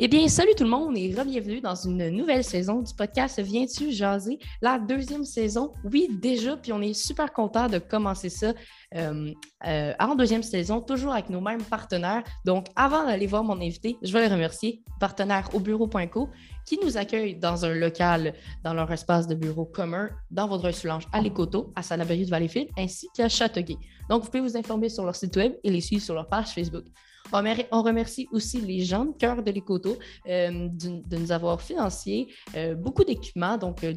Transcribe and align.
Eh 0.00 0.06
bien, 0.06 0.28
salut 0.28 0.52
tout 0.56 0.62
le 0.62 0.70
monde 0.70 0.96
et 0.96 1.08
bienvenue 1.08 1.60
dans 1.60 1.74
une 1.74 2.10
nouvelle 2.10 2.44
saison 2.44 2.82
du 2.82 2.94
podcast 2.94 3.40
Viens-tu 3.40 3.90
jaser? 3.90 4.38
La 4.62 4.78
deuxième 4.78 5.24
saison, 5.24 5.72
oui, 5.82 6.06
déjà, 6.22 6.56
puis 6.56 6.72
on 6.72 6.80
est 6.80 6.94
super 6.94 7.32
content 7.32 7.66
de 7.66 7.80
commencer 7.80 8.28
ça 8.28 8.54
euh, 8.94 9.32
euh, 9.66 9.92
en 9.98 10.14
deuxième 10.14 10.44
saison, 10.44 10.80
toujours 10.80 11.14
avec 11.14 11.30
nos 11.30 11.40
mêmes 11.40 11.64
partenaires. 11.64 12.22
Donc, 12.44 12.66
avant 12.76 13.06
d'aller 13.06 13.26
voir 13.26 13.42
mon 13.42 13.60
invité, 13.60 13.96
je 14.00 14.12
vais 14.12 14.20
les 14.20 14.32
remercier, 14.32 14.84
partenaire 15.00 15.50
au 15.52 15.58
bureau.co, 15.58 16.28
qui 16.64 16.78
nous 16.80 16.96
accueille 16.96 17.34
dans 17.34 17.64
un 17.64 17.74
local, 17.74 18.34
dans 18.62 18.74
leur 18.74 18.92
espace 18.92 19.26
de 19.26 19.34
bureau 19.34 19.64
commun, 19.64 20.10
dans 20.30 20.46
Vaudreuil-Soulanges, 20.46 21.08
à 21.12 21.20
l'Écoto, 21.20 21.72
à 21.74 21.82
Salaberry 21.82 22.24
de 22.24 22.30
Valleyfield, 22.30 22.68
ainsi 22.78 23.08
qu'à 23.16 23.28
Châteauguay. 23.28 23.78
Donc, 24.08 24.22
vous 24.22 24.30
pouvez 24.30 24.42
vous 24.42 24.56
informer 24.56 24.90
sur 24.90 25.04
leur 25.04 25.16
site 25.16 25.34
web 25.34 25.54
et 25.64 25.72
les 25.72 25.80
suivre 25.80 26.04
sur 26.04 26.14
leur 26.14 26.28
page 26.28 26.50
Facebook. 26.50 26.84
On 27.32 27.82
remercie 27.82 28.28
aussi 28.32 28.60
les 28.60 28.80
gens 28.80 29.04
de 29.04 29.12
cœur 29.12 29.42
de 29.42 29.50
l'Écoto 29.50 29.96
euh, 30.28 30.68
de, 30.70 31.16
nous 31.16 31.32
avoir 31.32 31.60
financé 31.60 32.28
euh, 32.56 32.74
beaucoup 32.74 33.04
d'équipements, 33.04 33.58
donc 33.58 33.84
euh, 33.84 33.92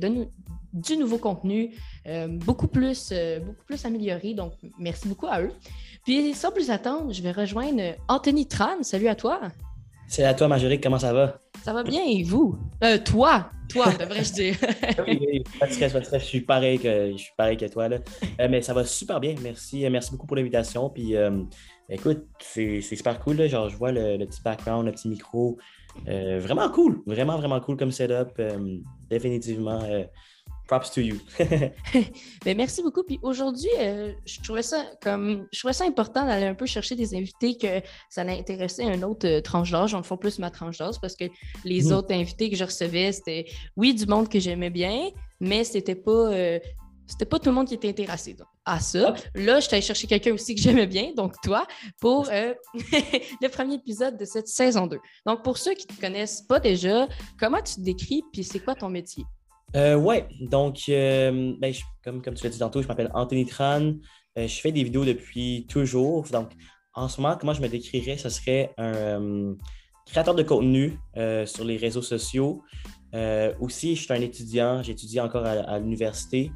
du 0.74 0.98
nouveau 0.98 1.18
contenu, 1.18 1.76
beaucoup, 2.46 2.68
plus, 2.68 3.14
beaucoup 3.46 3.66
plus 3.66 3.86
amélioré. 3.86 4.34
Donc, 4.34 4.54
merci 4.80 5.08
beaucoup 5.08 5.28
à 5.28 5.42
eux. 5.42 5.52
Puis, 6.06 6.34
sans 6.34 6.52
plus 6.52 6.72
attendre, 6.72 7.12
je 7.12 7.22
vais 7.22 7.32
rejoindre 7.32 7.96
Anthony 8.08 8.48
Tran. 8.48 8.82
Salut 8.82 9.10
à 9.10 9.16
toi. 9.16 9.42
Salut 10.08 10.30
à 10.30 10.34
toi, 10.34 10.48
Marjorie. 10.48 10.80
Comment 10.80 10.98
ça 10.98 11.12
va? 11.12 11.40
Ça 11.62 11.74
va 11.74 11.84
bien, 11.84 12.02
et 12.06 12.24
vous? 12.24 12.58
toi, 13.04 13.52
toi, 13.68 13.88
devrais-je 14.00 14.34
dire. 14.34 14.56
oui, 15.08 15.44
je 15.62 16.18
suis 16.20 16.42
pareil 16.42 16.80
que, 16.80 17.12
je 17.12 17.18
suis 17.18 17.34
pareil 17.38 17.58
que 17.58 17.66
toi. 17.66 17.90
Là. 17.90 17.98
mais 18.50 18.62
ça 18.62 18.74
va 18.74 18.86
super 18.86 19.20
bien. 19.20 19.36
Merci, 19.42 19.88
merci 19.90 20.12
beaucoup 20.12 20.26
pour 20.26 20.38
l'invitation. 20.38 20.90
Puis, 20.90 21.16
Écoute, 21.94 22.24
c'est 22.40 22.80
super 22.82 23.20
cool. 23.20 23.46
Genre, 23.50 23.68
je 23.68 23.76
vois 23.76 23.92
le, 23.92 24.18
petit 24.26 24.42
background, 24.42 24.86
le 24.86 24.94
petit 24.94 25.10
micro. 25.10 25.58
Euh, 26.08 26.40
vraiment 26.40 26.70
cool. 26.70 27.04
Vraiment, 27.06 27.38
vraiment 27.38 27.60
cool 27.60 27.76
comme 27.76 27.92
setup. 27.92 28.32
Euh, 28.40 28.78
définitivement. 29.10 29.82
Euh, 29.84 30.06
props 30.68 30.90
to 30.92 31.02
you. 31.02 31.18
Merci 32.46 32.82
beaucoup. 32.82 33.04
Puis 33.04 33.20
aujourd'hui, 33.24 33.70
je 34.26 34.42
trouvais 34.42 34.62
ça 34.62 34.86
comme 35.02 35.46
je 35.52 35.60
trouvais 35.60 35.74
ça 35.74 35.84
important 35.84 36.26
d'aller 36.26 36.46
un 36.46 36.56
peu 36.56 36.66
chercher 36.66 36.96
des 36.96 37.14
invités 37.14 37.58
que 37.58 37.86
ça 38.10 38.22
intéressé 38.22 38.84
un 38.84 39.04
autre 39.04 39.42
tranche 39.42 39.72
d'âge. 39.72 39.94
On 39.94 39.98
le 39.98 40.04
fait 40.04 40.16
plus 40.16 40.40
ma 40.40 40.50
tranche 40.50 40.78
d'âge 40.78 40.96
parce 41.02 41.18
que 41.18 41.26
les 41.66 41.90
hmm. 41.90 41.92
autres 41.92 42.14
invités 42.14 42.50
que 42.50 42.56
je 42.56 42.64
recevais, 42.64 43.12
c'était 43.12 43.48
oui, 43.76 43.94
du 43.94 44.06
monde 44.06 44.30
que 44.30 44.40
j'aimais 44.40 44.70
bien, 44.70 45.10
mais 45.42 45.66
c'était 45.66 45.96
pas 45.96 46.32
c'était 47.12 47.26
pas 47.26 47.40
tout 47.40 47.50
le 47.50 47.56
monde 47.56 47.68
qui 47.68 47.74
était 47.74 47.90
intéressé 47.90 48.38
à 48.64 48.80
ça. 48.80 49.14
Là, 49.36 49.60
je 49.60 49.68
t'allais 49.68 49.82
chercher 49.82 50.08
quelqu'un 50.08 50.34
aussi 50.34 50.56
que 50.56 50.62
j'aimais 50.62 50.88
bien, 50.88 51.12
donc 51.16 51.34
toi, 51.44 51.68
pour 52.00 52.30
euh, 52.32 52.54
le 52.74 53.48
premier 53.50 53.76
épisode 53.76 54.18
de 54.18 54.24
cette 54.24 54.48
saison 54.48 54.88
2. 54.88 54.98
Donc, 55.26 55.44
pour 55.44 55.58
ceux 55.58 55.74
qui 55.74 55.86
ne 55.90 55.96
te 55.96 56.02
connaissent 56.02 56.42
pas 56.42 56.60
déjà, 56.62 57.08
comment 57.38 57.62
tu 57.62 57.76
te 57.76 57.82
décris, 57.82 58.24
puis 58.32 58.46
c'est 58.46 58.60
quoi 58.60 58.76
ton 58.76 58.90
métier? 58.90 59.26
Euh, 59.76 59.96
ouais, 59.96 60.28
donc, 60.40 60.84
euh, 60.88 61.54
ben, 61.60 61.74
comme, 62.02 62.22
comme 62.22 62.34
tu 62.34 62.46
l'as 62.46 62.50
dit 62.50 62.60
tantôt, 62.60 62.82
je 62.82 62.88
m'appelle 62.88 63.12
Anthony 63.14 63.46
Tran. 63.46 63.94
je 64.38 64.48
fais 64.62 64.72
des 64.72 64.84
vidéos 64.84 65.04
depuis 65.04 65.68
toujours. 65.70 66.24
Donc, 66.30 66.52
en 66.94 67.10
ce 67.10 67.20
moment, 67.20 67.36
comment 67.38 67.54
je 67.54 67.62
me 67.62 67.68
décrirais, 67.68 68.18
ce 68.18 68.30
serait 68.30 68.74
un 68.78 69.56
créateur 70.06 70.36
de 70.36 70.44
contenu 70.44 70.98
sur 71.46 71.66
les 71.66 71.76
réseaux 71.76 72.02
sociaux. 72.02 72.64
Aussi, 73.60 73.96
je 73.96 74.04
suis 74.04 74.14
un 74.14 74.22
étudiant, 74.22 74.84
j'étudie 74.84 75.20
encore 75.20 75.46
à 75.46 75.80
l'université. 75.80 76.52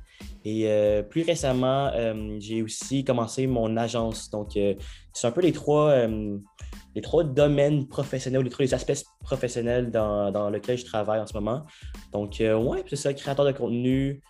Et 0.45 0.69
euh, 0.69 1.01
plus 1.01 1.23
récemment, 1.23 1.91
euh, 1.93 2.37
j'ai 2.39 2.61
aussi 2.61 3.03
commencé 3.03 3.47
mon 3.47 3.75
agence. 3.77 4.29
Donc, 4.29 4.55
euh, 4.55 4.75
c'est 5.11 5.27
un 5.27 5.31
peu 5.31 5.41
les 5.41 5.51
trois, 5.51 6.07
les 6.95 7.01
trois 7.01 7.23
domaines 7.23 7.87
professionnels, 7.87 8.43
les 8.43 8.49
trois 8.49 8.73
aspects 8.73 9.03
professionnels 9.21 9.89
dans, 9.89 10.31
dans 10.31 10.49
lesquels 10.49 10.77
je 10.77 10.85
travaille 10.85 11.19
en 11.19 11.25
ce 11.25 11.33
moment. 11.33 11.65
Donc, 12.13 12.37
ouais, 12.39 12.83
c'est 12.87 12.95
ça, 12.95 13.13
créateur 13.13 13.45
de 13.45 13.51
contenu, 13.53 14.21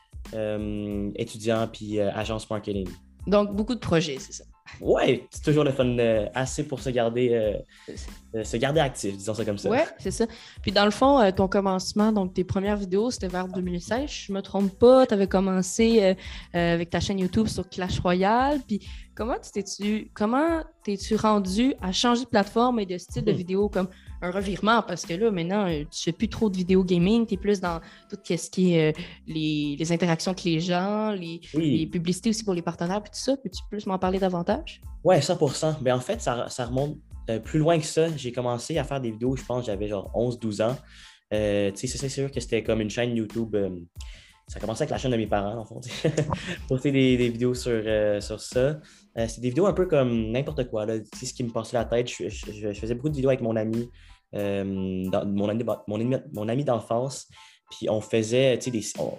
étudiant, 1.15 1.67
puis 1.71 1.99
agence 1.99 2.49
marketing. 2.49 2.87
Donc, 3.27 3.55
beaucoup 3.55 3.75
de 3.75 3.79
projets, 3.79 4.17
c'est 4.19 4.33
ça? 4.33 4.45
Ouais, 4.81 5.27
c'est 5.29 5.43
toujours 5.43 5.63
le 5.63 5.71
fun, 5.71 5.85
euh, 5.99 6.27
assez 6.33 6.67
pour 6.67 6.79
se 6.79 6.89
garder, 6.89 7.29
euh, 7.31 7.93
euh, 8.35 8.43
se 8.43 8.57
garder 8.57 8.79
actif, 8.79 9.15
disons 9.15 9.33
ça 9.33 9.45
comme 9.45 9.57
ça. 9.57 9.69
Ouais, 9.69 9.85
c'est 9.99 10.11
ça. 10.11 10.25
Puis 10.61 10.71
dans 10.71 10.85
le 10.85 10.91
fond, 10.91 11.31
ton 11.31 11.47
commencement, 11.47 12.11
donc 12.11 12.33
tes 12.33 12.43
premières 12.43 12.77
vidéos, 12.77 13.11
c'était 13.11 13.27
vers 13.27 13.47
2016. 13.47 14.09
Je 14.09 14.33
me 14.33 14.41
trompe 14.41 14.77
pas, 14.77 15.05
tu 15.05 15.13
avais 15.13 15.27
commencé 15.27 16.15
avec 16.53 16.89
ta 16.89 16.99
chaîne 16.99 17.19
YouTube 17.19 17.47
sur 17.47 17.69
Clash 17.69 17.99
Royale. 17.99 18.59
Comment 19.15 19.35
t'es-tu, 19.39 20.11
comment 20.13 20.61
t'es-tu 20.83 21.15
rendu 21.15 21.73
à 21.81 21.91
changer 21.91 22.25
de 22.25 22.29
plateforme 22.29 22.79
et 22.79 22.85
de 22.85 22.97
style 22.97 23.23
de 23.23 23.31
hmm. 23.31 23.35
vidéo 23.35 23.69
comme 23.69 23.87
un 24.21 24.29
revirement? 24.29 24.83
Parce 24.83 25.05
que 25.05 25.13
là, 25.13 25.31
maintenant, 25.31 25.67
euh, 25.67 25.83
tu 25.89 26.03
fais 26.03 26.11
plus 26.11 26.27
trop 26.27 26.49
de 26.49 26.57
vidéo 26.57 26.83
gaming, 26.83 27.25
tu 27.25 27.35
es 27.35 27.37
plus 27.37 27.61
dans 27.61 27.79
tout 28.09 28.17
ce 28.23 28.49
qui 28.49 28.73
est 28.73 28.91
euh, 28.91 29.01
les, 29.25 29.91
interactions 29.91 30.31
avec 30.31 30.43
les 30.43 30.59
gens, 30.59 31.11
les, 31.11 31.39
publicités 31.91 32.29
aussi 32.29 32.43
pour 32.43 32.53
les 32.53 32.61
partenaires, 32.61 33.01
puis 33.01 33.11
tout 33.11 33.19
ça. 33.19 33.37
Peux-tu 33.37 33.63
plus 33.69 33.85
m'en 33.85 33.97
parler 33.97 34.19
davantage? 34.19 34.81
Ouais, 35.03 35.21
100 35.21 35.81
Mais 35.81 35.91
en 35.91 35.99
fait, 35.99 36.21
ça, 36.21 36.47
remonte 36.65 36.97
euh, 37.29 37.39
plus 37.39 37.59
loin 37.59 37.79
que 37.79 37.85
ça. 37.85 38.15
J'ai 38.17 38.31
commencé 38.31 38.77
à 38.77 38.83
faire 38.83 38.99
des 38.99 39.11
vidéos, 39.11 39.35
je 39.35 39.45
pense, 39.45 39.65
j'avais 39.65 39.87
genre 39.87 40.11
11-12 40.13 40.61
ans. 40.63 40.75
tu 41.31 41.87
sais, 41.87 41.87
c'est 41.87 42.09
sûr 42.09 42.29
que 42.29 42.39
c'était 42.39 42.63
comme 42.63 42.81
une 42.81 42.89
chaîne 42.89 43.15
YouTube. 43.15 43.55
Ça 44.47 44.57
a 44.57 44.59
commencé 44.59 44.83
avec 44.83 44.91
la 44.91 44.97
chaîne 44.97 45.11
de 45.11 45.17
mes 45.17 45.27
parents, 45.27 45.57
en 45.57 45.65
fait. 45.65 46.13
Poster 46.67 46.91
des, 46.91 47.17
des, 47.17 47.29
vidéos 47.29 47.53
sur, 47.53 47.81
sur 48.21 48.39
ça. 48.39 48.79
c'est 49.15 49.41
des 49.41 49.49
vidéos 49.49 49.65
un 49.65 49.73
peu 49.73 49.87
comme 49.87 50.31
n'importe 50.31 50.69
quoi. 50.69 50.85
Là. 50.85 50.95
ce 51.13 51.33
qui 51.33 51.43
me 51.43 51.49
passait 51.49 51.77
la 51.77 51.85
tête. 51.85 52.09
je, 52.09 52.29
faisais 52.73 52.93
beaucoup 52.93 53.09
de 53.09 53.15
vidéos 53.15 53.29
avec 53.29 53.41
mon 53.41 53.55
ami. 53.55 53.89
Euh, 54.35 54.63
mon, 54.65 55.49
ami, 55.49 55.63
mon, 56.33 56.49
ami 56.49 56.63
d'enfance. 56.63 57.27
Puis 57.71 57.89
on 57.89 58.01
faisait, 58.01 58.59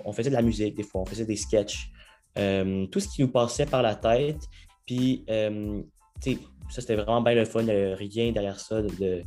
on, 0.04 0.12
faisait 0.12 0.30
de 0.30 0.34
la 0.34 0.42
musique 0.42 0.76
des 0.76 0.82
fois, 0.82 1.00
on 1.02 1.06
faisait 1.06 1.24
des 1.24 1.36
sketchs. 1.36 1.90
Euh, 2.38 2.86
tout 2.86 3.00
ce 3.00 3.08
qui 3.08 3.22
nous 3.22 3.28
passait 3.28 3.66
par 3.66 3.82
la 3.82 3.94
tête. 3.94 4.40
Puis, 4.84 5.24
euh, 5.30 5.82
ça, 6.20 6.80
c'était 6.80 6.96
vraiment 6.96 7.22
bien 7.22 7.34
le 7.34 7.44
fun. 7.44 7.60
Il 7.60 7.66
n'y 7.66 7.70
avait 7.72 7.94
rien 7.94 8.32
derrière 8.32 8.60
ça 8.60 8.82
de, 8.82 9.22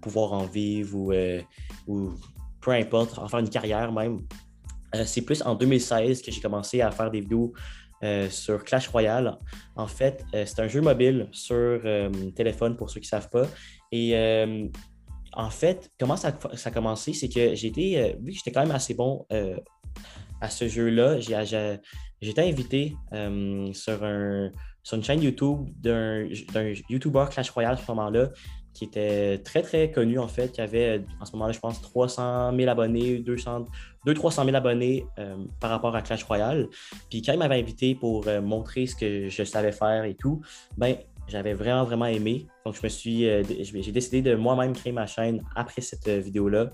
pouvoir 0.00 0.32
en 0.32 0.46
vivre 0.46 0.96
ou, 0.96 1.12
ou, 1.86 2.14
peu 2.60 2.70
importe, 2.72 3.18
en 3.18 3.28
faire 3.28 3.40
une 3.40 3.50
carrière 3.50 3.92
même. 3.92 4.20
C'est 5.04 5.22
plus 5.22 5.42
en 5.42 5.54
2016 5.54 6.22
que 6.22 6.30
j'ai 6.30 6.40
commencé 6.40 6.80
à 6.80 6.90
faire 6.90 7.10
des 7.10 7.20
vidéos 7.20 7.52
sur 8.30 8.62
Clash 8.64 8.88
Royale. 8.88 9.38
En 9.74 9.86
fait, 9.86 10.24
c'est 10.32 10.60
un 10.60 10.68
jeu 10.68 10.80
mobile 10.80 11.28
sur 11.32 11.80
téléphone 12.34 12.76
pour 12.76 12.90
ceux 12.90 13.00
qui 13.00 13.06
ne 13.06 13.20
savent 13.20 13.30
pas. 13.30 13.46
Et 13.90 14.14
en 15.36 15.50
fait, 15.50 15.90
comment 16.00 16.16
ça, 16.16 16.36
a 16.64 16.70
commencé, 16.70 17.12
c'est 17.12 17.28
que 17.28 17.54
j'étais, 17.54 17.94
euh, 17.96 18.18
j'étais 18.26 18.50
quand 18.50 18.62
même 18.62 18.74
assez 18.74 18.94
bon 18.94 19.26
euh, 19.32 19.56
à 20.40 20.48
ce 20.48 20.66
jeu-là, 20.66 21.20
j'ai, 21.20 21.78
été 22.22 22.40
invité 22.40 22.96
euh, 23.12 23.70
sur, 23.74 24.02
un, 24.02 24.50
sur 24.82 24.96
une 24.96 25.04
chaîne 25.04 25.22
YouTube 25.22 25.68
d'un, 25.76 26.26
YouTuber 26.88 27.26
Clash 27.30 27.50
Royale 27.50 27.74
à 27.74 27.76
ce 27.76 27.90
moment-là, 27.90 28.30
qui 28.76 28.84
était 28.84 29.38
très, 29.38 29.62
très 29.62 29.90
connu 29.90 30.18
en 30.18 30.28
fait, 30.28 30.52
qui 30.52 30.60
avait 30.60 31.02
en 31.20 31.24
ce 31.24 31.32
moment-là, 31.32 31.52
je 31.52 31.60
pense, 31.60 31.80
300 31.80 32.56
000 32.56 32.68
abonnés, 32.68 33.18
200, 33.18 33.66
200-300 34.06 34.44
000 34.44 34.56
abonnés 34.56 35.06
par 35.60 35.70
rapport 35.70 35.96
à 35.96 36.02
Clash 36.02 36.24
Royale. 36.24 36.68
Puis 37.10 37.22
quand 37.22 37.32
il 37.32 37.38
m'avait 37.38 37.58
invité 37.58 37.94
pour 37.94 38.26
montrer 38.42 38.86
ce 38.86 38.94
que 38.94 39.28
je 39.28 39.42
savais 39.44 39.72
faire 39.72 40.04
et 40.04 40.14
tout, 40.14 40.42
ben 40.76 40.96
j'avais 41.28 41.54
vraiment, 41.54 41.84
vraiment 41.84 42.06
aimé. 42.06 42.46
Donc, 42.64 42.76
je 42.76 42.80
me 42.82 42.88
suis, 42.88 43.28
euh, 43.28 43.42
j'ai 43.44 43.92
décidé 43.92 44.22
de 44.22 44.34
moi-même 44.34 44.72
créer 44.72 44.92
ma 44.92 45.06
chaîne 45.06 45.42
après 45.54 45.82
cette 45.82 46.06
euh, 46.08 46.18
vidéo-là. 46.18 46.70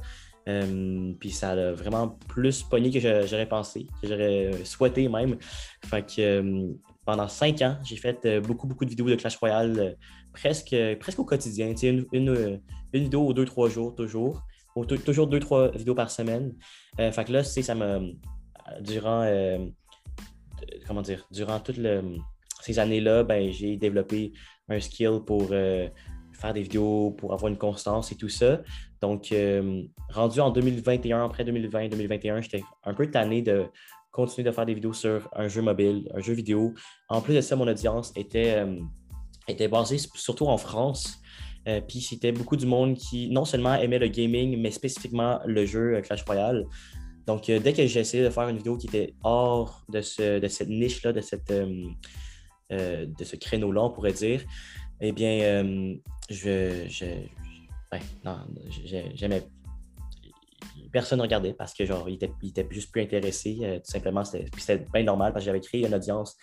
Euh, 0.49 1.13
puis 1.21 1.31
ça 1.31 1.51
a 1.51 1.73
vraiment 1.73 2.19
plus 2.29 2.65
pogné 2.65 2.91
que 2.91 2.99
j'aurais 3.01 3.49
pensé, 3.49 3.87
que 4.03 4.09
j'aurais 4.09 4.65
souhaité 4.65 5.09
même. 5.09 5.37
Fait 5.85 6.05
que 6.05 6.75
pendant 7.05 7.29
cinq 7.29 7.63
ans, 7.63 7.77
j'ai 7.85 7.97
fait 7.97 8.41
beaucoup, 8.41 8.67
beaucoup 8.67 8.85
de 8.85 8.91
vidéos 8.91 9.09
de 9.09 9.17
Clash 9.17 9.37
Royale 9.37 9.97
presque, 10.33 10.77
presque 11.01 11.19
au 11.19 11.25
quotidien. 11.25 11.75
Une, 11.83 12.07
une, 12.13 12.61
une, 12.93 13.03
vidéo 13.03 13.27
ou 13.27 13.33
deux, 13.33 13.45
trois 13.45 13.69
jours, 13.69 13.95
toujours. 13.95 14.43
toujours 15.05 15.27
deux, 15.27 15.41
trois 15.41 15.71
vidéos 15.73 15.95
par 15.95 16.11
semaine. 16.11 16.55
fait 16.97 17.25
que 17.25 17.33
là, 17.33 17.45
ça 17.45 17.75
me. 17.75 18.13
Durant. 18.81 19.27
comment 20.87 21.03
dire 21.03 21.27
Durant 21.31 21.61
toute 21.61 21.79
le 21.79 22.19
ces 22.63 22.79
années-là, 22.79 23.25
ben, 23.25 23.51
j'ai 23.51 23.77
développé 23.77 24.33
un 24.69 24.81
skill 24.81 25.21
pour 25.27 25.49
euh, 25.51 25.89
faire 26.33 26.55
des 26.55 26.63
vidéos, 26.63 27.11
pour 27.11 27.33
avoir 27.33 27.51
une 27.51 27.59
constance 27.59 28.13
et 28.13 28.17
tout 28.17 28.29
ça. 28.29 28.63
Donc, 29.01 29.33
euh, 29.33 29.83
rendu 30.11 30.41
en 30.41 30.51
2021, 30.51 31.25
après 31.25 31.45
2020-2021, 31.45 32.41
j'étais 32.43 32.63
un 32.85 32.95
peu 32.95 33.11
tanné 33.11 33.43
de 33.43 33.65
continuer 34.13 34.49
de 34.49 34.55
faire 34.55 34.67
des 34.67 34.75
vidéos 34.75 34.93
sur 34.93 35.29
un 35.35 35.49
jeu 35.49 35.63
mobile, 35.63 36.09
un 36.15 36.21
jeu 36.21 36.35
vidéo. 36.35 36.75
En 37.09 37.21
plus 37.21 37.35
de 37.35 37.41
ça, 37.41 37.57
mon 37.57 37.67
audience 37.67 38.13
était, 38.15 38.65
euh, 38.65 39.69
basée 39.69 39.99
surtout 40.15 40.47
en 40.47 40.57
France. 40.59 41.19
puis 41.89 42.01
c'était 42.01 42.33
beaucoup 42.33 42.57
du 42.57 42.67
monde 42.67 42.97
qui 42.97 43.29
non 43.31 43.45
seulement 43.45 43.75
aimait 43.75 43.99
le 43.99 44.09
gaming, 44.09 44.61
mais 44.61 44.71
spécifiquement 44.71 45.41
le 45.45 45.67
jeu 45.67 46.01
Clash 46.03 46.23
Royale. 46.25 46.67
Donc, 47.27 47.47
dès 47.47 47.73
que 47.73 47.87
j'ai 47.87 48.01
essayé 48.01 48.25
de 48.25 48.31
faire 48.31 48.49
une 48.49 48.57
vidéo 48.57 48.77
qui 48.77 48.89
était 48.89 49.15
hors 49.23 49.85
de, 49.89 50.01
ce, 50.01 50.41
de 50.41 50.49
cette 50.49 50.69
niche-là, 50.69 51.13
de 51.13 51.21
euh, 52.73 53.07
ce 53.23 53.37
créneau-là, 53.37 53.83
on 53.83 53.91
pourrait 53.91 54.13
dire, 54.13 54.43
eh 55.01 55.13
bien, 55.13 55.41
euh, 55.41 55.95
je, 56.31 56.87
ouais, 57.93 58.01
non, 58.25 58.39
j'aimais. 59.15 59.43
Personne 60.93 61.19
ne 61.19 61.23
regardait 61.23 61.55
parce 61.55 61.73
que 61.73 61.85
genre, 61.85 62.09
il 62.09 62.15
était, 62.15 62.33
était 62.43 62.67
juste 62.71 62.93
plus 62.93 63.03
intéressé. 63.03 63.59
Euh, 63.63 63.77
tout 63.79 63.91
simplement, 63.91 64.25
c'était 64.25 64.85
bien 64.93 65.03
normal 65.05 65.33
parce 65.33 65.45
que 65.45 65.47
j'avais 65.47 65.61
créé 65.61 65.87
une 65.87 65.95
audience 65.95 66.37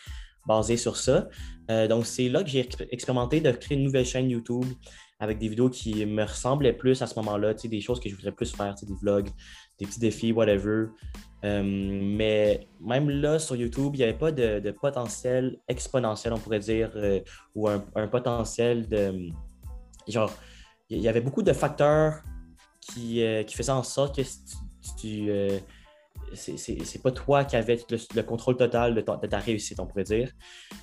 basée 0.48 0.78
sur 0.78 0.98
ça. 0.98 1.28
Euh, 1.70 1.88
donc, 1.88 2.06
c'est 2.06 2.30
là 2.30 2.44
que 2.44 2.50
j'ai 2.50 2.68
expérimenté 2.92 3.42
de 3.42 3.52
créer 3.52 3.78
une 3.78 3.84
nouvelle 3.84 4.06
chaîne 4.06 4.30
YouTube 4.30 4.66
avec 5.20 5.38
des 5.38 5.50
vidéos 5.50 5.70
qui 5.70 6.06
me 6.06 6.24
ressemblaient 6.24 6.74
plus 6.74 7.02
à 7.02 7.08
ce 7.08 7.16
moment-là, 7.20 7.54
des 7.54 7.82
choses 7.82 8.00
que 8.00 8.10
je 8.10 8.16
voudrais 8.16 8.32
plus 8.32 8.56
faire, 8.56 8.74
des 8.74 8.94
vlogs, 9.02 9.30
des 9.78 9.86
petits 9.86 10.00
défis, 10.00 10.32
whatever. 10.32 10.88
Euh, 11.44 11.62
mais 11.64 12.68
même 12.82 13.10
là, 13.10 13.38
sur 13.38 13.56
YouTube, 13.56 13.92
il 13.96 13.98
n'y 13.98 14.04
avait 14.04 14.18
pas 14.18 14.32
de, 14.32 14.72
potentiel 14.72 15.58
exponentiel, 15.68 16.34
on 16.34 16.40
pourrait 16.40 16.60
dire, 16.60 16.92
ou 17.54 17.68
un, 17.68 18.08
potentiel 18.08 18.88
de. 18.88 19.30
Genre, 20.08 20.32
il 20.90 21.00
y 21.00 21.08
avait 21.08 21.22
beaucoup 21.22 21.44
de 21.44 21.54
facteurs 21.54 22.24
qui, 22.94 23.24
euh, 23.24 23.44
qui 23.44 23.56
faisaient 23.56 23.72
en 23.72 23.84
sorte 23.84 24.16
que 24.16 24.22
tu. 25.00 25.32
c'est 26.34 27.02
pas 27.02 27.12
toi 27.12 27.46
qui 27.46 27.56
avais 27.56 27.80
le, 27.90 28.22
contrôle 28.22 28.58
total 28.58 28.96
de 28.96 29.02
ta, 29.02 29.40
réussite, 29.40 29.80
on 29.80 29.88
pourrait 29.88 30.04
dire. 30.04 30.32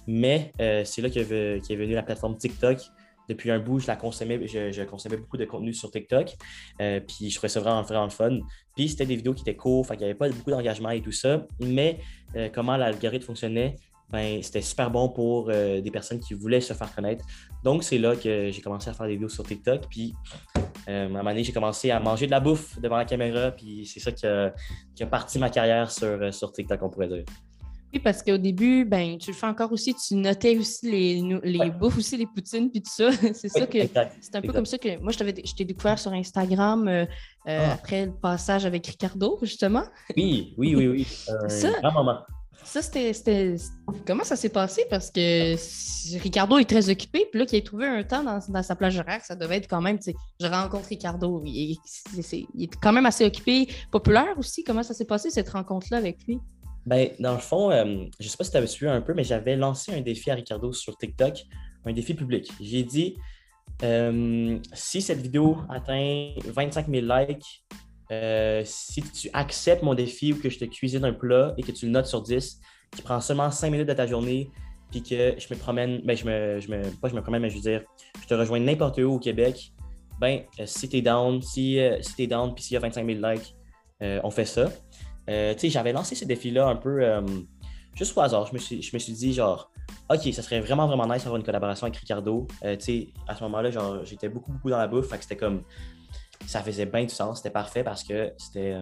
Mais 0.06 0.52
c'est 0.58 1.02
là 1.02 1.10
qu'est 1.10 1.20
est 1.20 1.76
venue 1.76 1.94
la 1.94 2.02
plateforme 2.02 2.36
TikTok 2.36 2.80
depuis 3.28 3.50
un 3.50 3.58
bout, 3.58 3.80
je 3.80 3.86
la 3.86 3.96
consommais, 3.96 4.46
je, 4.46 4.82
consommais 4.84 5.16
beaucoup 5.16 5.36
de 5.36 5.44
contenu 5.44 5.72
sur 5.72 5.90
TikTok. 5.90 6.34
Euh, 6.80 7.00
puis 7.00 7.30
je 7.30 7.36
trouvais 7.36 7.48
ça 7.48 7.60
vraiment, 7.60 7.82
vraiment 7.82 8.08
fun. 8.08 8.38
Puis 8.74 8.90
c'était 8.90 9.06
des 9.06 9.16
vidéos 9.16 9.34
qui 9.34 9.42
étaient 9.42 9.56
courtes, 9.56 9.90
il 9.94 9.98
n'y 9.98 10.04
avait 10.04 10.14
pas 10.14 10.28
beaucoup 10.28 10.50
d'engagement 10.50 10.90
et 10.90 11.02
tout 11.02 11.12
ça. 11.12 11.46
Mais 11.60 11.98
euh, 12.36 12.48
comment 12.52 12.76
l'algorithme 12.76 13.24
fonctionnait, 13.24 13.76
ben, 14.10 14.42
c'était 14.42 14.62
super 14.62 14.90
bon 14.90 15.08
pour 15.08 15.50
euh, 15.50 15.80
des 15.80 15.90
personnes 15.90 16.20
qui 16.20 16.34
voulaient 16.34 16.60
se 16.60 16.72
faire 16.72 16.94
connaître. 16.94 17.24
Donc, 17.64 17.82
c'est 17.82 17.98
là 17.98 18.14
que 18.14 18.50
j'ai 18.50 18.60
commencé 18.60 18.88
à 18.88 18.92
faire 18.92 19.06
des 19.06 19.14
vidéos 19.14 19.28
sur 19.28 19.44
TikTok. 19.44 19.86
Puis, 19.90 20.14
à 20.86 20.92
un 20.92 21.08
moment 21.08 21.30
donné, 21.30 21.42
j'ai 21.42 21.52
commencé 21.52 21.90
à 21.90 21.98
manger 21.98 22.26
de 22.26 22.30
la 22.30 22.40
bouffe 22.40 22.80
devant 22.80 22.96
la 22.96 23.04
caméra. 23.04 23.50
Puis, 23.50 23.86
c'est 23.86 24.00
ça 24.00 24.12
qui 24.12 24.26
a, 24.26 25.06
parti 25.06 25.38
ma 25.38 25.50
carrière 25.50 25.90
sur, 25.90 26.32
sur 26.32 26.52
TikTok, 26.52 26.82
on 26.82 26.90
pourrait 26.90 27.08
dire. 27.08 27.24
Oui, 27.92 28.00
parce 28.00 28.22
qu'au 28.22 28.36
début, 28.36 28.84
ben, 28.84 29.16
tu 29.16 29.30
le 29.30 29.36
fais 29.36 29.46
encore 29.46 29.72
aussi, 29.72 29.94
tu 29.94 30.16
notais 30.16 30.58
aussi 30.58 30.90
les, 30.90 31.40
les 31.44 31.70
bouffes, 31.70 31.98
aussi 31.98 32.16
les 32.16 32.26
poutines, 32.26 32.70
puis 32.70 32.82
tout 32.82 32.90
ça. 32.90 33.10
c'est 33.32 33.48
ça 33.48 33.66
que 33.66 33.78
c'est 34.20 34.34
un 34.34 34.42
peu 34.42 34.52
comme 34.52 34.66
ça 34.66 34.76
que 34.76 34.98
moi, 34.98 35.12
je 35.12 35.54
t'ai 35.54 35.64
découvert 35.64 35.98
sur 35.98 36.12
Instagram 36.12 36.88
euh, 36.88 37.04
euh, 37.48 37.66
ah. 37.68 37.72
après 37.74 38.06
le 38.06 38.12
passage 38.12 38.66
avec 38.66 38.86
Ricardo, 38.86 39.38
justement. 39.42 39.84
Oui, 40.16 40.54
oui, 40.58 40.74
oui, 40.74 40.88
oui. 40.88 41.04
ça, 41.48 41.70
grand 41.80 41.92
moment. 41.92 42.18
Ça, 42.66 42.82
c'était. 42.82 43.54
Comment 44.06 44.24
ça 44.24 44.34
s'est 44.34 44.48
passé? 44.48 44.82
Parce 44.90 45.10
que 45.10 45.54
Ricardo 46.18 46.58
est 46.58 46.68
très 46.68 46.90
occupé, 46.90 47.26
puis 47.30 47.38
là, 47.38 47.46
qu'il 47.46 47.58
ait 47.58 47.62
trouvé 47.62 47.86
un 47.86 48.02
temps 48.02 48.24
dans, 48.24 48.62
sa 48.62 48.74
plage 48.74 48.98
horaire, 48.98 49.24
ça 49.24 49.36
devait 49.36 49.58
être 49.58 49.68
quand 49.68 49.80
même, 49.80 49.98
je 50.04 50.46
rencontre 50.46 50.88
Ricardo. 50.88 51.42
Il 51.46 51.76
il 52.54 52.64
est 52.64 52.76
quand 52.82 52.92
même 52.92 53.06
assez 53.06 53.24
occupé, 53.24 53.68
populaire 53.92 54.36
aussi. 54.36 54.64
Comment 54.64 54.82
ça 54.82 54.94
s'est 54.94 55.04
passé, 55.04 55.30
cette 55.30 55.48
rencontre-là 55.48 55.98
avec 55.98 56.24
lui? 56.26 56.40
Ben, 56.84 57.10
dans 57.20 57.32
le 57.32 57.38
fond, 57.38 57.70
euh, 57.70 57.84
je 58.18 58.24
ne 58.24 58.28
sais 58.28 58.36
pas 58.36 58.44
si 58.44 58.50
tu 58.50 58.56
avais 58.56 58.66
suivi 58.66 58.90
un 58.90 59.00
peu, 59.00 59.14
mais 59.14 59.24
j'avais 59.24 59.56
lancé 59.56 59.92
un 59.92 60.00
défi 60.00 60.30
à 60.30 60.34
Ricardo 60.34 60.72
sur 60.72 60.96
TikTok, 60.98 61.44
un 61.84 61.92
défi 61.92 62.14
public. 62.14 62.50
J'ai 62.60 62.82
dit 62.82 63.16
euh, 63.84 64.58
si 64.72 65.02
cette 65.02 65.20
vidéo 65.20 65.58
atteint 65.68 66.30
25 66.44 66.88
000 66.88 67.06
likes, 67.06 67.64
euh, 68.12 68.62
si 68.64 69.02
tu 69.02 69.28
acceptes 69.32 69.82
mon 69.82 69.94
défi 69.94 70.32
ou 70.32 70.40
que 70.40 70.48
je 70.48 70.58
te 70.58 70.64
cuisine 70.64 71.04
un 71.04 71.12
plat 71.12 71.54
et 71.58 71.62
que 71.62 71.72
tu 71.72 71.86
le 71.86 71.92
notes 71.92 72.06
sur 72.06 72.22
10, 72.22 72.60
qui 72.94 73.02
prend 73.02 73.20
seulement 73.20 73.50
5 73.50 73.70
minutes 73.70 73.88
de 73.88 73.94
ta 73.94 74.06
journée, 74.06 74.50
puis 74.90 75.02
que 75.02 75.34
je 75.38 75.52
me 75.52 75.58
promène, 75.58 76.00
ben 76.04 76.16
je 76.16 76.24
me, 76.24 76.60
je 76.60 76.70
me, 76.70 76.82
pas 77.00 77.08
je 77.08 77.14
me 77.14 77.20
promène, 77.20 77.42
mais 77.42 77.50
je 77.50 77.56
veux 77.56 77.62
dire, 77.62 77.82
je 78.22 78.26
te 78.26 78.34
rejoins 78.34 78.60
n'importe 78.60 78.98
où 78.98 79.14
au 79.14 79.18
Québec, 79.18 79.72
ben 80.20 80.42
si 80.64 80.88
tu 80.88 80.98
es 80.98 81.02
down, 81.02 81.42
si, 81.42 81.78
si 82.00 82.14
tu 82.14 82.22
es 82.22 82.26
down, 82.26 82.54
puis 82.54 82.62
s'il 82.62 82.74
y 82.74 82.76
a 82.76 82.80
25 82.80 83.06
000 83.06 83.18
likes, 83.20 83.54
on 84.00 84.30
fait 84.30 84.44
ça. 84.44 84.70
Euh, 85.28 85.54
j'avais 85.62 85.92
lancé 85.92 86.14
ce 86.14 86.24
défi-là 86.24 86.68
un 86.68 86.76
peu 86.76 87.02
euh, 87.02 87.20
juste 87.94 88.16
au 88.16 88.20
hasard. 88.20 88.46
Je 88.46 88.54
me, 88.54 88.58
suis, 88.58 88.82
je 88.82 88.94
me 88.94 88.98
suis 88.98 89.12
dit, 89.12 89.32
genre, 89.32 89.70
OK, 90.10 90.32
ça 90.32 90.42
serait 90.42 90.60
vraiment, 90.60 90.86
vraiment 90.86 91.06
nice 91.06 91.24
d'avoir 91.24 91.36
une 91.36 91.44
collaboration 91.44 91.86
avec 91.86 91.98
Ricardo. 91.98 92.46
Euh, 92.64 92.76
à 93.26 93.36
ce 93.36 93.42
moment-là, 93.44 93.70
genre, 93.70 94.04
j'étais 94.04 94.28
beaucoup, 94.28 94.52
beaucoup 94.52 94.70
dans 94.70 94.78
la 94.78 94.86
bouffe. 94.86 95.08
Fait 95.08 95.16
que 95.16 95.22
c'était 95.22 95.36
comme, 95.36 95.62
ça 96.46 96.62
faisait 96.62 96.86
bien 96.86 97.04
du 97.04 97.14
sens. 97.14 97.38
C'était 97.38 97.50
parfait 97.50 97.84
parce 97.84 98.02
que 98.04 98.32
c'était, 98.38 98.76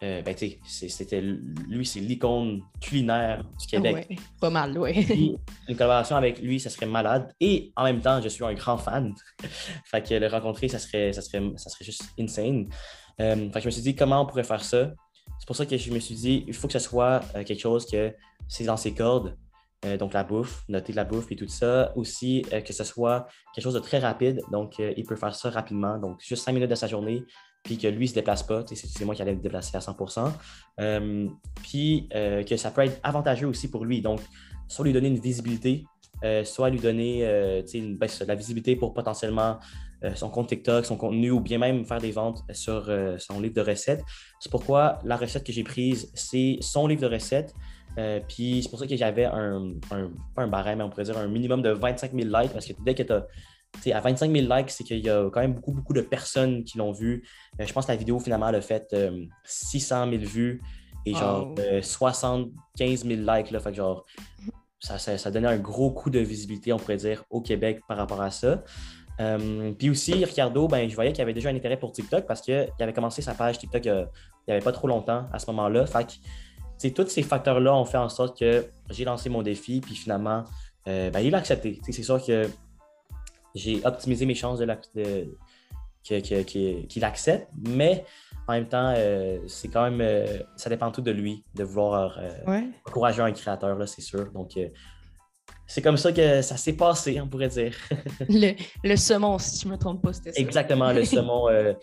ben, 0.00 0.34
tu 0.34 0.58
sais, 0.64 0.88
c'était, 0.88 1.20
lui, 1.20 1.84
c'est 1.84 2.00
l'icône 2.00 2.62
culinaire 2.80 3.44
du 3.58 3.66
Québec. 3.66 4.06
Ouais, 4.08 4.16
pas 4.40 4.50
mal, 4.50 4.78
oui. 4.78 5.36
une 5.68 5.76
collaboration 5.76 6.16
avec 6.16 6.40
lui, 6.40 6.58
ça 6.58 6.70
serait 6.70 6.86
malade. 6.86 7.32
Et 7.40 7.72
en 7.76 7.84
même 7.84 8.00
temps, 8.00 8.20
je 8.20 8.28
suis 8.28 8.44
un 8.44 8.54
grand 8.54 8.78
fan. 8.78 9.14
fait 9.84 10.02
que 10.02 10.14
le 10.14 10.26
rencontrer, 10.26 10.68
ça 10.68 10.78
serait, 10.78 11.12
ça 11.12 11.22
serait, 11.22 11.42
ça 11.56 11.70
serait 11.70 11.84
juste 11.84 12.04
insane. 12.18 12.68
fait 13.18 13.50
que 13.52 13.60
je 13.60 13.66
me 13.66 13.70
suis 13.70 13.82
dit, 13.82 13.94
comment 13.94 14.22
on 14.22 14.26
pourrait 14.26 14.44
faire 14.44 14.64
ça? 14.64 14.90
C'est 15.40 15.46
pour 15.46 15.56
ça 15.56 15.64
que 15.64 15.76
je 15.76 15.90
me 15.90 15.98
suis 15.98 16.14
dit, 16.14 16.44
il 16.46 16.54
faut 16.54 16.66
que 16.66 16.74
ce 16.74 16.78
soit 16.78 17.22
euh, 17.34 17.44
quelque 17.44 17.60
chose 17.60 17.86
que 17.86 18.14
c'est 18.46 18.64
dans 18.64 18.76
ses 18.76 18.94
cordes. 18.94 19.36
Euh, 19.86 19.96
donc 19.96 20.12
la 20.12 20.24
bouffe, 20.24 20.62
noter 20.68 20.92
la 20.92 21.04
bouffe 21.04 21.32
et 21.32 21.36
tout 21.36 21.48
ça. 21.48 21.92
Aussi, 21.96 22.44
euh, 22.52 22.60
que 22.60 22.72
ce 22.72 22.84
soit 22.84 23.26
quelque 23.54 23.64
chose 23.64 23.74
de 23.74 23.80
très 23.80 23.98
rapide. 23.98 24.40
Donc, 24.52 24.78
il 24.78 25.04
peut 25.04 25.16
faire 25.16 25.34
ça 25.34 25.50
rapidement. 25.50 25.98
Donc, 25.98 26.20
juste 26.20 26.44
cinq 26.44 26.52
minutes 26.52 26.70
de 26.70 26.74
sa 26.74 26.86
journée, 26.86 27.24
puis 27.62 27.78
que 27.78 27.88
lui 27.88 28.04
ne 28.04 28.10
se 28.10 28.14
déplace 28.14 28.42
pas. 28.42 28.64
C'est 28.66 29.04
moi 29.04 29.14
qui 29.14 29.22
allais 29.22 29.34
me 29.34 29.40
déplacer 29.40 29.76
à 29.76 29.80
100% 29.80 30.32
Puis 31.62 32.08
que 32.10 32.56
ça 32.56 32.70
peut 32.70 32.82
être 32.82 33.00
avantageux 33.02 33.46
aussi 33.46 33.70
pour 33.70 33.84
lui. 33.84 34.00
Donc, 34.00 34.20
soit 34.68 34.84
lui 34.84 34.92
donner 34.92 35.08
une 35.08 35.18
visibilité, 35.18 35.84
soit 36.44 36.70
lui 36.70 36.78
donner 36.78 37.20
ben, 37.72 38.08
la 38.26 38.34
visibilité 38.34 38.76
pour 38.76 38.94
potentiellement 38.94 39.58
euh, 39.58 39.58
son 40.14 40.30
compte 40.30 40.48
TikTok, 40.48 40.86
son 40.86 40.96
contenu 40.96 41.30
ou 41.30 41.40
bien 41.40 41.58
même 41.58 41.84
faire 41.84 42.00
des 42.00 42.12
ventes 42.12 42.42
sur 42.52 42.86
euh, 42.88 43.16
son 43.18 43.40
livre 43.40 43.54
de 43.54 43.60
recettes. 43.60 44.02
C'est 44.38 44.50
pourquoi 44.50 44.98
la 45.04 45.16
recette 45.16 45.44
que 45.44 45.52
j'ai 45.52 45.64
prise, 45.64 46.10
c'est 46.14 46.58
son 46.60 46.86
livre 46.86 47.02
de 47.02 47.06
recettes. 47.06 47.54
Euh, 47.98 48.20
puis 48.28 48.62
c'est 48.62 48.70
pour 48.70 48.78
ça 48.78 48.86
que 48.86 48.96
j'avais 48.96 49.24
un, 49.24 49.72
pas 49.88 50.42
un 50.42 50.46
barème, 50.46 50.78
mais 50.78 50.84
on 50.84 50.90
pourrait 50.90 51.04
dire 51.04 51.18
un 51.18 51.26
minimum 51.26 51.60
de 51.60 51.70
25 51.70 52.12
000 52.14 52.28
likes 52.28 52.52
parce 52.52 52.66
que 52.66 52.72
dès 52.84 52.94
que 52.94 53.02
tu 53.02 53.12
as 53.92 53.96
à 53.96 54.00
25 54.00 54.32
000 54.34 54.54
likes, 54.54 54.70
c'est 54.70 54.84
qu'il 54.84 55.04
y 55.04 55.10
a 55.10 55.28
quand 55.30 55.40
même 55.40 55.54
beaucoup, 55.54 55.72
beaucoup 55.72 55.92
de 55.92 56.00
personnes 56.00 56.64
qui 56.64 56.78
l'ont 56.78 56.92
vu. 56.92 57.26
je 57.58 57.72
pense 57.72 57.86
que 57.86 57.92
la 57.92 57.96
vidéo, 57.96 58.18
finalement, 58.18 58.48
elle 58.48 58.56
a 58.56 58.60
fait 58.60 58.94
600 59.44 60.10
000 60.10 60.22
vues 60.22 60.62
et 61.04 61.14
genre 61.14 61.54
75 61.82 63.04
000 63.04 63.20
likes. 63.20 63.50
Là, 63.50 63.60
fait 63.60 63.70
que 63.70 63.76
genre, 63.76 64.04
ça, 64.80 64.98
ça, 64.98 65.18
ça, 65.18 65.30
donnait 65.30 65.48
un 65.48 65.58
gros 65.58 65.92
coup 65.92 66.10
de 66.10 66.18
visibilité, 66.18 66.72
on 66.72 66.78
pourrait 66.78 66.96
dire, 66.96 67.24
au 67.30 67.40
Québec 67.40 67.80
par 67.86 67.96
rapport 67.98 68.20
à 68.22 68.30
ça. 68.30 68.64
Euh, 69.20 69.72
puis 69.72 69.90
aussi, 69.90 70.24
Ricardo, 70.24 70.68
ben, 70.68 70.88
je 70.88 70.94
voyais 70.94 71.12
qu'il 71.12 71.22
avait 71.22 71.34
déjà 71.34 71.50
un 71.50 71.56
intérêt 71.56 71.76
pour 71.76 71.92
TikTok 71.92 72.26
parce 72.26 72.40
qu'il 72.40 72.68
avait 72.78 72.92
commencé 72.92 73.22
sa 73.22 73.34
page 73.34 73.58
TikTok 73.58 73.86
euh, 73.86 74.06
il 74.46 74.50
n'y 74.50 74.54
avait 74.54 74.64
pas 74.64 74.72
trop 74.72 74.88
longtemps 74.88 75.26
à 75.32 75.38
ce 75.38 75.46
moment-là. 75.50 75.86
Fait 75.86 76.06
que, 76.80 76.88
tous 76.88 77.08
ces 77.08 77.22
facteurs-là 77.22 77.74
ont 77.74 77.84
fait 77.84 77.98
en 77.98 78.08
sorte 78.08 78.38
que 78.38 78.66
j'ai 78.88 79.04
lancé 79.04 79.28
mon 79.28 79.42
défi, 79.42 79.80
puis 79.80 79.94
finalement, 79.94 80.44
euh, 80.88 81.10
ben, 81.10 81.20
il 81.20 81.34
a 81.34 81.38
accepté. 81.38 81.78
c'est 81.84 82.02
sûr 82.02 82.24
que 82.24 82.48
j'ai 83.54 83.84
optimisé 83.84 84.24
mes 84.24 84.34
chances 84.34 84.60
de, 84.60 85.36
qu'il 86.02 87.04
accepte, 87.04 87.48
mais 87.68 88.04
en 88.48 88.54
même 88.54 88.68
temps, 88.68 88.94
c'est 89.46 89.68
quand 89.68 89.90
même, 89.90 90.26
ça 90.56 90.70
dépend 90.70 90.90
tout 90.90 91.02
de 91.02 91.10
lui, 91.10 91.44
de 91.54 91.64
vouloir 91.64 92.18
encourager 92.86 93.20
un 93.20 93.32
créateur, 93.32 93.76
c'est 93.86 94.00
sûr. 94.00 94.32
Donc, 94.32 94.56
c'est 95.70 95.82
comme 95.82 95.96
ça 95.96 96.12
que 96.12 96.42
ça 96.42 96.56
s'est 96.56 96.72
passé, 96.72 97.20
on 97.20 97.28
pourrait 97.28 97.48
dire. 97.48 97.72
le, 98.28 98.54
le 98.82 98.96
saumon, 98.96 99.38
si 99.38 99.60
je 99.60 99.68
ne 99.68 99.72
me 99.72 99.78
trompe 99.78 100.02
pas, 100.02 100.12
c'était 100.12 100.32
ça. 100.32 100.40
Exactement, 100.40 100.92
le 100.92 101.04
saumon, 101.06 101.48
euh, 101.48 101.74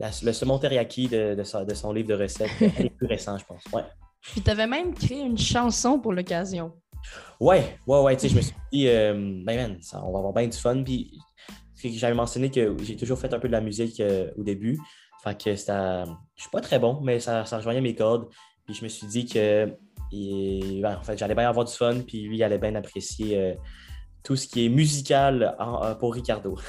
le 0.00 0.32
saumon 0.32 0.58
teriyaki 0.58 1.08
de, 1.08 1.34
de, 1.34 1.74
son 1.74 1.92
livre 1.92 2.08
de 2.08 2.14
recettes, 2.14 2.50
le 2.60 2.88
plus 2.88 3.06
récent, 3.06 3.36
je 3.36 3.44
pense. 3.44 3.62
Ouais. 3.70 3.82
Puis 4.22 4.40
tu 4.40 4.50
avais 4.50 4.66
même 4.66 4.94
créé 4.94 5.20
une 5.20 5.36
chanson 5.36 6.00
pour 6.00 6.14
l'occasion. 6.14 6.72
Ouais, 7.38 7.76
ouais, 7.86 8.00
ouais, 8.00 8.16
tu 8.16 8.22
sais, 8.22 8.28
je 8.30 8.36
me 8.36 8.40
suis 8.40 8.54
dit, 8.72 8.88
euh, 8.88 9.12
ben, 9.44 9.56
man, 9.56 9.76
ça, 9.82 10.02
on 10.02 10.10
va 10.10 10.20
avoir 10.20 10.32
bien 10.32 10.48
du 10.48 10.56
fun. 10.56 10.82
Puis 10.82 11.12
j'avais 11.82 12.14
mentionné 12.14 12.50
que 12.50 12.74
j'ai 12.82 12.96
toujours 12.96 13.18
fait 13.18 13.34
un 13.34 13.38
peu 13.38 13.48
de 13.48 13.52
la 13.52 13.60
musique 13.60 14.00
euh, 14.00 14.30
au 14.38 14.42
début. 14.42 14.80
Fait 15.22 15.38
que 15.38 15.54
c'était. 15.54 16.04
Je 16.34 16.40
suis 16.40 16.50
pas 16.50 16.62
très 16.62 16.78
bon, 16.78 16.98
mais 17.02 17.20
ça, 17.20 17.44
ça 17.44 17.58
rejoignait 17.58 17.82
mes 17.82 17.94
cordes. 17.94 18.26
Puis 18.64 18.74
je 18.74 18.84
me 18.84 18.88
suis 18.88 19.06
dit 19.06 19.26
que 19.26 19.70
et 20.14 20.82
en 20.84 21.02
fait, 21.02 21.18
j'allais 21.18 21.34
bien 21.34 21.48
avoir 21.48 21.64
du 21.64 21.72
fun, 21.72 22.00
puis 22.06 22.22
lui, 22.22 22.36
il 22.36 22.42
allait 22.42 22.58
bien 22.58 22.74
apprécier 22.74 23.38
euh, 23.38 23.54
tout 24.22 24.36
ce 24.36 24.46
qui 24.46 24.66
est 24.66 24.68
musical 24.68 25.56
pour 25.98 26.14
Ricardo. 26.14 26.56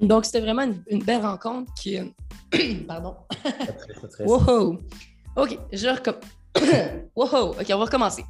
Donc, 0.00 0.24
c'était 0.24 0.40
vraiment 0.40 0.66
une, 0.88 1.02
belle 1.02 1.22
rencontre 1.22 1.72
qui. 1.74 1.98
Pardon. 2.88 3.16
wow! 4.20 4.78
OK, 5.36 5.58
je 5.72 5.88
recommence. 5.88 6.24
wow! 7.16 7.50
OK, 7.50 7.66
on 7.70 7.78
va 7.78 7.84
recommencer. 7.84 8.24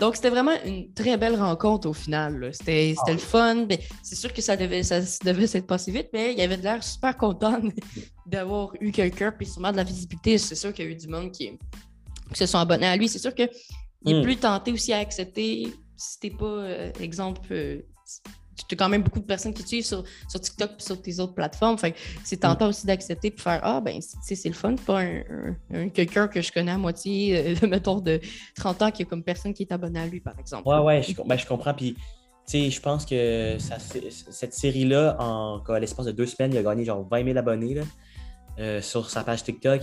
Donc, 0.00 0.16
c'était 0.16 0.30
vraiment 0.30 0.54
une 0.64 0.92
très 0.94 1.18
belle 1.18 1.36
rencontre 1.36 1.88
au 1.88 1.92
final. 1.92 2.50
C'était 2.52 2.94
ah 3.06 3.12
le 3.12 3.18
fun. 3.18 3.66
C'est 4.02 4.14
sûr 4.14 4.32
que 4.32 4.40
ça 4.40 4.56
devait, 4.56 4.82
ça 4.82 5.00
devait 5.22 5.46
s'être 5.46 5.66
passé 5.66 5.92
vite, 5.92 6.08
mais 6.14 6.32
il 6.32 6.40
avait 6.40 6.56
l'air 6.56 6.82
super 6.82 7.14
content 7.16 7.60
d'avoir 8.24 8.72
eu 8.80 8.90
quelqu'un, 8.90 9.32
puis 9.32 9.46
sûrement 9.46 9.72
de 9.72 9.76
la 9.76 9.84
visibilité. 9.84 10.38
C'est 10.38 10.54
sûr 10.54 10.72
qu'il 10.72 10.86
y 10.86 10.88
a 10.88 10.90
eu 10.92 10.96
du 10.96 11.08
monde 11.08 11.30
qui, 11.30 11.58
qui 12.32 12.38
se 12.38 12.46
sont 12.46 12.58
abonnés 12.58 12.86
à 12.86 12.96
lui. 12.96 13.08
C'est 13.08 13.18
sûr 13.18 13.34
qu'il 13.34 13.48
est 14.06 14.14
hmm. 14.14 14.22
plus 14.22 14.36
tenté 14.36 14.72
aussi 14.72 14.92
à 14.92 14.98
accepter 14.98 15.72
si 15.96 16.20
t'es 16.20 16.30
pas, 16.30 16.44
euh, 16.44 16.92
exemple, 17.00 17.40
euh, 17.50 17.80
tu 18.68 18.74
as 18.74 18.76
quand 18.76 18.88
même 18.88 19.02
beaucoup 19.02 19.20
de 19.20 19.24
personnes 19.24 19.52
qui 19.52 19.62
suivent 19.62 19.84
sur, 19.84 20.04
sur 20.28 20.40
TikTok 20.40 20.72
et 20.78 20.82
sur 20.82 21.00
tes 21.00 21.20
autres 21.20 21.34
plateformes. 21.34 21.76
Fait 21.78 21.94
c'est 22.24 22.38
tentant 22.38 22.68
aussi 22.68 22.86
d'accepter 22.86 23.30
pour 23.30 23.42
faire 23.42 23.60
Ah, 23.62 23.80
ben, 23.80 24.00
c'est 24.00 24.48
le 24.48 24.54
fun, 24.54 24.74
pas 24.74 25.02
un, 25.02 25.88
quelqu'un 25.90 26.28
que 26.28 26.40
je 26.40 26.52
connais 26.52 26.72
à 26.72 26.78
moitié, 26.78 27.54
euh, 27.62 27.66
mettons, 27.68 28.00
de 28.00 28.20
30 28.56 28.82
ans, 28.82 28.90
qui 28.90 29.02
est 29.02 29.06
comme 29.06 29.22
personne 29.22 29.52
qui 29.52 29.64
est 29.64 29.72
abonné 29.72 30.00
à 30.00 30.06
lui, 30.06 30.20
par 30.20 30.38
exemple. 30.38 30.68
Ouais, 30.68 30.78
ouais, 30.78 31.02
je, 31.02 31.14
ben, 31.22 31.36
je 31.36 31.46
comprends. 31.46 31.74
Puis, 31.74 31.94
tu 31.94 32.00
sais, 32.46 32.70
je 32.70 32.80
pense 32.80 33.04
que 33.04 33.56
ça, 33.58 33.76
cette 33.78 34.54
série-là, 34.54 35.16
en 35.18 35.60
l'espace 35.78 36.06
de 36.06 36.12
deux 36.12 36.26
semaines, 36.26 36.52
il 36.52 36.58
a 36.58 36.62
gagné 36.62 36.84
genre 36.84 37.06
20 37.10 37.24
000 37.24 37.38
abonnés 37.38 37.74
là, 37.74 37.82
euh, 38.58 38.80
sur 38.80 39.10
sa 39.10 39.24
page 39.24 39.42
TikTok. 39.42 39.82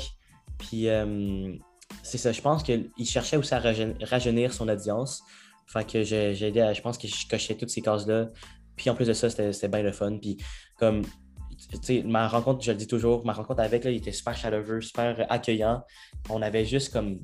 Puis, 0.57 0.87
euh, 0.87 1.53
c'est 2.01 2.17
ça, 2.17 2.31
je 2.31 2.41
pense 2.41 2.63
qu'il 2.63 2.89
cherchait 3.05 3.37
aussi 3.37 3.53
à 3.53 3.59
rajeunir 3.59 4.53
son 4.53 4.67
audience. 4.67 5.21
Fait 5.67 5.89
que 5.89 6.03
j'ai 6.03 6.61
à, 6.61 6.73
je 6.73 6.81
pense 6.81 6.97
que 6.97 7.07
je 7.07 7.27
cochais 7.27 7.55
toutes 7.55 7.69
ces 7.69 7.81
cases-là. 7.81 8.27
Puis 8.75 8.89
en 8.89 8.95
plus 8.95 9.07
de 9.07 9.13
ça, 9.13 9.29
c'était 9.29 9.67
bien 9.67 9.83
le 9.83 9.91
fun. 9.91 10.17
Puis 10.17 10.37
comme, 10.77 11.03
tu 11.03 11.77
sais, 11.81 12.03
ma 12.03 12.27
rencontre, 12.27 12.63
je 12.63 12.71
le 12.71 12.77
dis 12.77 12.87
toujours, 12.87 13.25
ma 13.25 13.33
rencontre 13.33 13.61
avec, 13.61 13.83
là, 13.83 13.91
il 13.91 13.97
était 13.97 14.11
super 14.11 14.35
chaleureux, 14.35 14.81
super 14.81 15.25
accueillant. 15.29 15.83
On 16.29 16.41
avait 16.41 16.65
juste 16.65 16.91
comme 16.91 17.19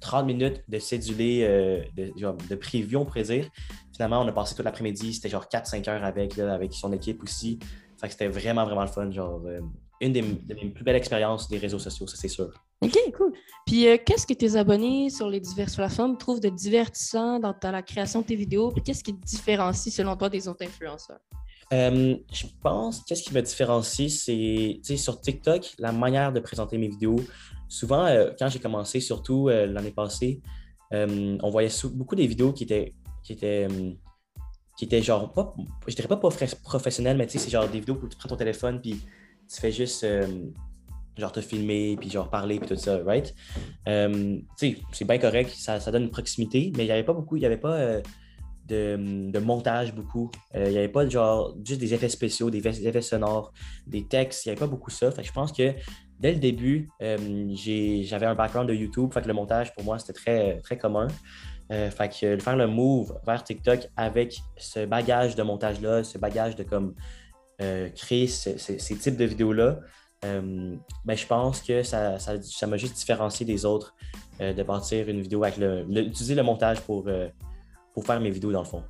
30 0.00 0.26
minutes 0.26 0.64
de 0.68 0.78
cédulé, 0.78 1.42
euh, 1.42 1.82
de, 1.96 2.12
genre, 2.18 2.36
de 2.48 2.54
preview, 2.54 2.98
on 2.98 3.04
pourrait 3.04 3.22
dire. 3.22 3.48
Finalement, 3.94 4.20
on 4.20 4.28
a 4.28 4.32
passé 4.32 4.54
toute 4.54 4.64
l'après-midi, 4.64 5.14
c'était 5.14 5.28
genre 5.28 5.46
4-5 5.46 5.88
heures 5.88 6.04
avec, 6.04 6.38
avec 6.38 6.72
son 6.72 6.92
équipe 6.92 7.22
aussi. 7.22 7.58
Fait 8.00 8.08
que 8.08 8.12
c'était 8.12 8.28
vraiment, 8.28 8.64
vraiment 8.64 8.82
le 8.82 8.88
fun. 8.88 9.10
Genre, 9.10 9.42
euh, 9.46 9.60
une 10.00 10.12
des, 10.12 10.22
plus 10.22 10.84
belles 10.84 10.96
expériences 10.96 11.48
des 11.48 11.58
réseaux 11.58 11.78
sociaux, 11.78 12.06
ça 12.06 12.16
c'est 12.16 12.28
sûr. 12.28 12.52
OK, 12.82 12.96
cool. 13.16 13.32
Puis 13.64 13.88
euh, 13.88 13.96
qu'est-ce 14.04 14.26
que 14.26 14.34
tes 14.34 14.56
abonnés 14.56 15.08
sur 15.08 15.28
les 15.30 15.40
diverses 15.40 15.76
plateformes 15.76 16.18
trouvent 16.18 16.40
de 16.40 16.50
divertissant 16.50 17.40
dans 17.40 17.54
la 17.62 17.82
création 17.82 18.20
de 18.20 18.26
tes 18.26 18.36
vidéos? 18.36 18.70
Puis 18.70 18.82
qu'est-ce 18.82 19.02
qui 19.02 19.14
te 19.14 19.24
différencie 19.24 19.94
selon 19.94 20.14
toi 20.16 20.28
des 20.28 20.46
autres 20.46 20.64
influenceurs? 20.64 21.20
Euh, 21.72 22.16
je 22.32 22.46
pense 22.62 23.02
qu'est-ce 23.04 23.22
qui 23.22 23.34
me 23.34 23.40
différencie, 23.40 24.24
c'est 24.24 24.96
sur 24.96 25.20
TikTok, 25.20 25.74
la 25.78 25.90
manière 25.90 26.32
de 26.32 26.38
présenter 26.40 26.76
mes 26.78 26.88
vidéos. 26.88 27.16
Souvent, 27.68 28.04
euh, 28.04 28.30
quand 28.38 28.48
j'ai 28.48 28.60
commencé, 28.60 29.00
surtout 29.00 29.48
l'année 29.48 29.90
passée, 29.90 30.42
on 30.92 31.50
voyait 31.50 31.70
beaucoup 31.92 32.14
des 32.14 32.26
vidéos 32.26 32.52
qui 32.52 32.64
étaient, 32.64 32.92
qui 33.22 33.32
étaient 33.32 33.68
qui 34.76 34.84
étaient 34.84 35.00
genre 35.00 35.32
je 35.86 35.94
dirais 35.94 36.06
pas 36.06 36.18
professionnelles, 36.62 37.16
mais 37.16 37.26
c'est 37.26 37.48
genre 37.48 37.66
des 37.66 37.80
vidéos 37.80 37.98
où 38.00 38.08
tu 38.08 38.16
prends 38.18 38.28
ton 38.28 38.36
téléphone 38.36 38.78
puis 38.78 39.00
tu 39.48 39.60
fais 39.60 39.72
juste 39.72 40.06
genre 41.16 41.32
te 41.32 41.40
filmer, 41.40 41.96
puis 41.98 42.10
genre 42.10 42.30
parler, 42.30 42.58
puis 42.58 42.68
tout 42.68 42.76
ça, 42.76 42.98
right? 43.04 43.34
Euh, 43.88 44.38
tu 44.58 44.74
sais, 44.74 44.78
c'est 44.92 45.06
bien 45.06 45.18
correct, 45.18 45.50
ça, 45.56 45.78
donne 45.90 46.04
une 46.04 46.10
proximité, 46.10 46.72
mais 46.76 46.84
il 46.84 46.86
n'y 46.86 46.92
avait 46.92 47.04
pas 47.04 47.12
beaucoup, 47.12 47.36
il 47.36 47.40
n'y 47.40 47.46
avait 47.46 47.56
pas 47.56 47.74
euh, 47.74 48.00
de, 48.66 49.38
montage 49.38 49.94
beaucoup. 49.94 50.30
Il 50.54 50.70
n'y 50.70 50.78
avait 50.78 50.88
pas 50.88 51.08
genre 51.08 51.56
juste 51.64 51.80
des 51.80 51.94
effets 51.94 52.08
spéciaux, 52.08 52.50
des 52.50 52.66
effets, 52.86 53.02
sonores, 53.02 53.52
des 53.86 54.04
textes, 54.06 54.44
il 54.44 54.48
n'y 54.48 54.52
avait 54.52 54.60
pas 54.60 54.66
beaucoup 54.66 54.90
ça. 54.90 55.10
Fait 55.10 55.22
que 55.22 55.28
je 55.28 55.32
pense 55.32 55.52
que 55.52 55.72
dès 56.18 56.32
le 56.32 56.38
début, 56.38 56.88
j'avais 57.00 58.26
un 58.26 58.34
background 58.34 58.68
de 58.68 58.74
YouTube, 58.74 59.12
fait 59.12 59.22
que 59.22 59.28
le 59.28 59.34
montage 59.34 59.72
pour 59.74 59.84
moi 59.84 59.98
c'était 59.98 60.14
très, 60.14 60.60
très 60.60 60.76
commun. 60.76 61.06
fait 61.70 62.08
que 62.20 62.38
faire 62.38 62.56
le 62.56 62.66
move 62.66 63.18
vers 63.24 63.44
TikTok 63.44 63.88
avec 63.96 64.36
ce 64.56 64.84
bagage 64.84 65.36
de 65.36 65.42
montage-là, 65.42 66.02
ce 66.02 66.18
bagage 66.18 66.56
de 66.56 66.64
comme 66.64 66.94
euh, 67.62 67.88
créer 67.88 68.26
ces 68.26 68.96
types 68.98 69.16
de 69.16 69.24
vidéos-là, 69.24 69.80
euh, 70.24 70.76
ben, 71.04 71.16
je 71.16 71.26
pense 71.26 71.60
que 71.60 71.82
ça, 71.82 72.18
ça, 72.18 72.66
m'a 72.66 72.76
juste 72.76 72.96
différencié 72.96 73.44
des 73.44 73.64
autres 73.64 73.94
euh, 74.40 74.52
de 74.52 74.62
partir 74.62 75.08
une 75.08 75.20
vidéo 75.20 75.44
avec 75.44 75.58
le, 75.58 75.84
utiliser 75.88 76.34
le 76.34 76.42
montage 76.42 76.80
pour, 76.80 77.08
pour 77.92 78.04
faire 78.04 78.20
mes 78.20 78.30
vidéos 78.30 78.52
dans 78.52 78.62
le 78.62 78.66
fond. 78.66 78.82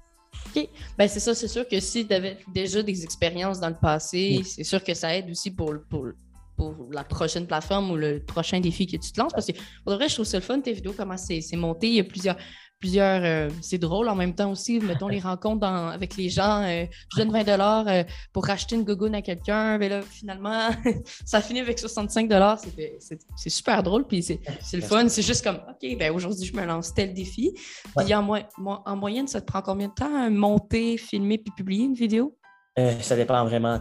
OK. 0.54 0.68
Ben, 0.96 1.08
c'est 1.08 1.20
ça, 1.20 1.34
c'est 1.34 1.48
sûr 1.48 1.66
que 1.66 1.80
si 1.80 2.06
tu 2.06 2.14
avais 2.14 2.38
déjà 2.52 2.82
des 2.82 3.04
expériences 3.04 3.60
dans 3.60 3.68
le 3.68 3.76
passé, 3.80 4.42
c'est 4.44 4.64
sûr 4.64 4.82
que 4.82 4.94
ça 4.94 5.16
aide 5.16 5.30
aussi 5.30 5.50
pour, 5.50 5.74
pour, 5.88 6.08
pour 6.56 6.74
la 6.90 7.04
prochaine 7.04 7.46
plateforme 7.46 7.90
ou 7.90 7.96
le 7.96 8.20
prochain 8.20 8.60
défi 8.60 8.86
que 8.86 8.96
tu 8.96 9.12
te 9.12 9.20
lances. 9.20 9.32
Parce 9.32 9.46
que 9.46 9.52
pour 9.84 9.94
vrai, 9.94 10.08
je 10.08 10.14
trouve 10.14 10.26
ça 10.26 10.38
le 10.38 10.42
fun, 10.42 10.60
tes 10.60 10.72
vidéos, 10.72 10.94
comment 10.96 11.16
c'est 11.16 11.42
monté. 11.54 11.88
Il 11.88 11.94
y 11.94 12.00
a 12.00 12.04
plusieurs, 12.04 12.36
plusieurs. 12.78 13.22
Euh, 13.24 13.48
c'est 13.62 13.78
drôle 13.78 14.08
en 14.08 14.14
même 14.14 14.34
temps 14.34 14.50
aussi. 14.50 14.78
Mettons 14.80 15.08
les 15.08 15.20
rencontres 15.30 15.66
avec 15.66 16.16
les 16.16 16.28
gens. 16.28 16.62
Euh, 16.62 16.84
je 17.12 17.22
donne 17.22 17.32
20 17.32 17.48
euh, 17.48 18.04
pour 18.32 18.48
acheter 18.48 18.76
une 18.76 18.84
gogoune 18.84 19.14
à 19.14 19.22
quelqu'un. 19.22 19.78
Mais 19.78 19.88
là, 19.88 20.02
finalement, 20.02 20.70
ça 21.24 21.40
finit 21.40 21.60
avec 21.60 21.78
65 21.78 22.30
C'est 23.36 23.50
super 23.50 23.82
drôle. 23.82 24.06
Puis 24.06 24.22
c'est 24.22 24.40
le 24.74 24.82
fun. 24.82 25.08
C'est 25.08 25.22
juste 25.22 25.44
comme, 25.44 25.56
OK, 25.56 25.98
ben 25.98 26.12
aujourd'hui, 26.12 26.46
je 26.46 26.54
me 26.54 26.64
lance 26.64 26.94
tel 26.94 27.14
défi. 27.14 27.52
Puis 27.96 28.14
en, 28.14 28.26
en, 28.66 28.96
moyenne, 28.96 29.28
ça 29.28 29.40
te 29.40 29.46
prend 29.46 29.62
combien 29.62 29.88
de 29.88 29.94
temps 29.94 30.30
monter, 30.30 30.96
filmer 30.96 31.38
puis 31.38 31.52
publier 31.56 31.84
une 31.84 31.94
vidéo? 31.94 32.36
ça 33.00 33.16
dépend 33.16 33.42
vraiment. 33.44 33.80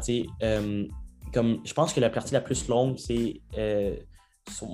comme, 1.33 1.59
je 1.65 1.73
pense 1.73 1.93
que 1.93 1.99
la 1.99 2.09
partie 2.09 2.33
la 2.33 2.39
plus 2.39 2.67
longue, 2.69 2.97
c'est 2.97 3.41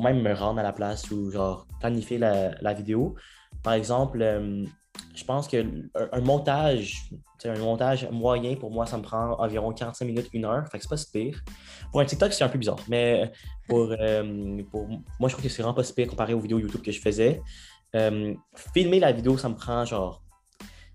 même 0.02 0.22
me 0.22 0.34
rendre 0.34 0.60
à 0.60 0.64
la 0.64 0.74
place 0.74 1.10
ou 1.12 1.32
genre 1.32 1.68
planifier 1.80 2.18
la, 2.18 2.52
la 2.62 2.74
vidéo. 2.74 3.16
Par 3.64 3.74
exemple, 3.74 4.22
euh, 4.22 4.66
je 5.14 5.24
pense 5.24 5.48
qu'un 5.48 5.70
un 6.12 6.22
montage, 6.22 7.12
un 7.46 7.60
montage 7.60 8.10
moyen, 8.12 8.56
pour 8.56 8.72
moi, 8.72 8.86
ça 8.86 8.98
me 8.98 9.04
prend 9.04 9.34
environ 9.40 9.72
45 9.72 10.06
minutes, 10.06 10.30
une 10.34 10.46
heure. 10.46 10.68
Fait 10.68 10.78
que 10.78 10.84
c'est 10.84 10.90
pas 10.90 10.98
si 10.98 11.12
pire. 11.12 11.44
Pour 11.92 12.02
un 12.02 12.06
TikTok, 12.06 12.34
c'est 12.34 12.44
un 12.44 12.50
peu 12.50 12.58
bizarre. 12.58 12.80
Mais 12.88 13.32
pour, 13.68 13.92
euh, 13.92 14.64
pour 14.72 14.88
moi, 14.88 15.30
je 15.30 15.34
trouve 15.34 15.44
que 15.44 15.50
c'est 15.50 15.62
vraiment 15.62 15.76
pas 15.76 15.84
si 15.84 15.94
pire 15.94 16.08
comparé 16.08 16.34
aux 16.34 16.40
vidéos 16.40 16.60
YouTube 16.60 16.82
que 16.82 16.92
je 16.92 17.00
faisais. 17.00 17.42
Euh, 17.96 18.34
filmer 18.74 19.00
la 19.00 19.12
vidéo, 19.12 19.38
ça 19.38 19.50
me 19.50 19.56
prend 19.56 19.86
genre. 19.86 20.24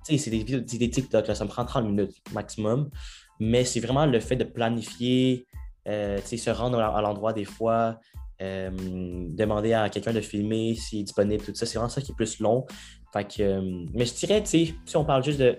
Tu 0.04 0.16
sais, 0.16 0.18
c'est 0.18 0.30
des, 0.30 0.60
des 0.60 0.90
TikTok, 0.90 1.26
là, 1.26 1.34
ça 1.34 1.44
me 1.44 1.50
prend 1.50 1.64
30 1.64 1.84
minutes 1.86 2.16
maximum. 2.32 2.90
Mais 3.38 3.64
c'est 3.64 3.80
vraiment 3.80 4.06
le 4.06 4.20
fait 4.20 4.36
de 4.36 4.44
planifier, 4.44 5.46
sais, 5.84 6.36
se 6.36 6.50
rendre 6.50 6.78
à 6.80 7.02
l'endroit 7.02 7.32
des 7.32 7.44
fois, 7.44 7.98
euh, 8.42 8.70
demander 8.70 9.72
à 9.72 9.88
quelqu'un 9.88 10.12
de 10.12 10.20
filmer 10.20 10.74
s'il 10.74 11.00
est 11.00 11.04
disponible, 11.04 11.42
tout 11.44 11.54
ça. 11.54 11.66
C'est 11.66 11.78
vraiment 11.78 11.88
ça 11.88 12.00
qui 12.00 12.12
est 12.12 12.14
plus 12.14 12.38
long. 12.40 12.66
Fait 13.12 13.24
que, 13.24 13.42
euh, 13.42 13.86
mais 13.94 14.04
je 14.04 14.14
dirais, 14.14 14.42
si 14.44 14.74
on 14.94 15.04
parle 15.04 15.24
juste 15.24 15.40
de 15.40 15.58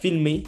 filmer, 0.00 0.42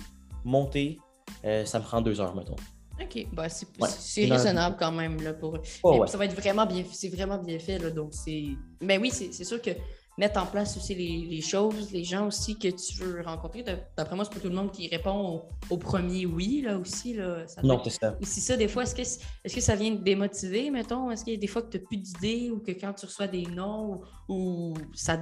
monter, 0.45 0.99
euh, 1.45 1.65
ça 1.65 1.79
me 1.79 1.85
prend 1.85 2.01
deux 2.01 2.21
heures, 2.21 2.35
mettons. 2.35 2.57
OK, 3.01 3.27
bah, 3.33 3.49
c'est 3.49 4.27
raisonnable 4.27 4.77
quand 4.79 4.93
même. 4.93 5.21
Là, 5.23 5.33
pour... 5.33 5.59
Ça 6.07 6.19
va 6.19 6.27
être 6.27 6.39
vraiment 6.39 6.67
bien, 6.67 6.85
c'est 6.93 7.09
vraiment 7.09 7.39
bien 7.39 7.59
fait. 7.59 7.79
Là, 7.79 7.91
donc 7.91 8.13
c'est. 8.13 8.45
Mais 8.81 8.99
oui, 8.99 9.11
c'est 9.11 9.45
sûr 9.45 9.61
que 9.61 9.71
mettre 10.19 10.43
en 10.43 10.47
place 10.47 10.77
aussi 10.77 10.95
les, 10.95 11.41
choses, 11.41 11.91
les 11.91 12.05
gens 12.05 12.27
aussi 12.27 12.59
que 12.59 12.69
tu 12.69 12.95
veux 12.99 13.23
rencontrer. 13.23 13.65
D'après 13.97 14.15
moi, 14.15 14.25
c'est 14.25 14.35
pas 14.35 14.41
tout 14.41 14.49
le 14.49 14.55
monde 14.55 14.71
qui 14.71 14.89
répond 14.89 15.43
au, 15.71 15.77
premier 15.79 16.27
oui, 16.27 16.63
là 16.63 16.77
aussi. 16.79 17.15
Là. 17.15 17.45
non, 17.63 17.81
c'est 17.83 17.91
ça. 17.91 18.17
Et 18.21 18.27
si 18.27 18.41
ça, 18.41 18.57
des 18.57 18.69
fois, 18.69 18.83
est-ce 18.83 18.95
que, 18.95 19.03
est 19.03 19.55
que 19.55 19.61
ça 19.61 19.75
vient 19.75 19.95
te 19.97 20.03
démotiver, 20.03 20.71
mettons? 20.71 21.11
Est-ce 21.11 21.25
qu'il 21.25 21.33
y 21.33 21.37
a 21.37 21.41
des 21.41 21.47
fois 21.47 21.63
que 21.63 21.71
tu 21.71 21.79
n'as 21.79 21.85
plus 21.85 21.97
d'idées 21.97 22.51
ou 22.51 22.59
que 22.59 22.73
quand 22.73 22.93
tu 22.93 23.07
reçois 23.07 23.27
des 23.27 23.47
noms 23.47 24.03
ou, 24.29 24.75
ça, 24.95 25.19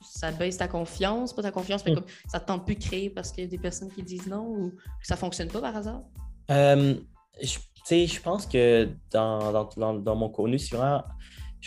ça 0.00 0.32
baisse 0.32 0.56
ta 0.56 0.68
confiance, 0.68 1.32
pas 1.32 1.42
ta 1.42 1.52
confiance, 1.52 1.84
mais 1.84 1.92
mm. 1.92 1.96
comme 1.96 2.06
ça 2.26 2.40
te 2.40 2.46
tente 2.46 2.66
plus 2.66 2.74
de 2.74 2.82
créer 2.82 3.10
parce 3.10 3.30
qu'il 3.30 3.44
y 3.44 3.46
a 3.46 3.50
des 3.50 3.58
personnes 3.58 3.90
qui 3.90 4.02
disent 4.02 4.26
non 4.26 4.46
ou 4.46 4.70
que 4.70 5.06
ça 5.06 5.16
fonctionne 5.16 5.48
pas 5.48 5.60
par 5.60 5.76
hasard? 5.76 6.02
Euh, 6.50 6.96
je, 7.40 7.58
je 7.88 8.20
pense 8.20 8.46
que 8.46 8.88
dans, 9.12 9.66
dans, 9.76 9.94
dans, 9.94 10.16
mon 10.16 10.58
c'est 10.58 10.76
vraiment 10.76 11.02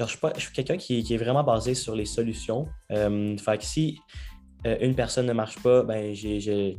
je 0.06 0.39
suis, 0.39 0.51
quelqu'un 0.54 0.77
qui, 0.77 1.00
est 1.00 1.18
vraiment 1.18 1.44
basé 1.44 1.74
sur 1.74 1.96
les 1.96 2.06
solutions. 2.06 2.68
Euh, 2.92 3.36
fait 3.38 3.58
que 3.58 3.63
si 3.63 4.00
euh, 4.66 4.77
une 4.82 4.96
personne 4.96 5.25
ne 5.25 5.34
marche 5.34 5.62
pas, 5.62 5.84
ben, 5.84 6.13
je 6.13 6.75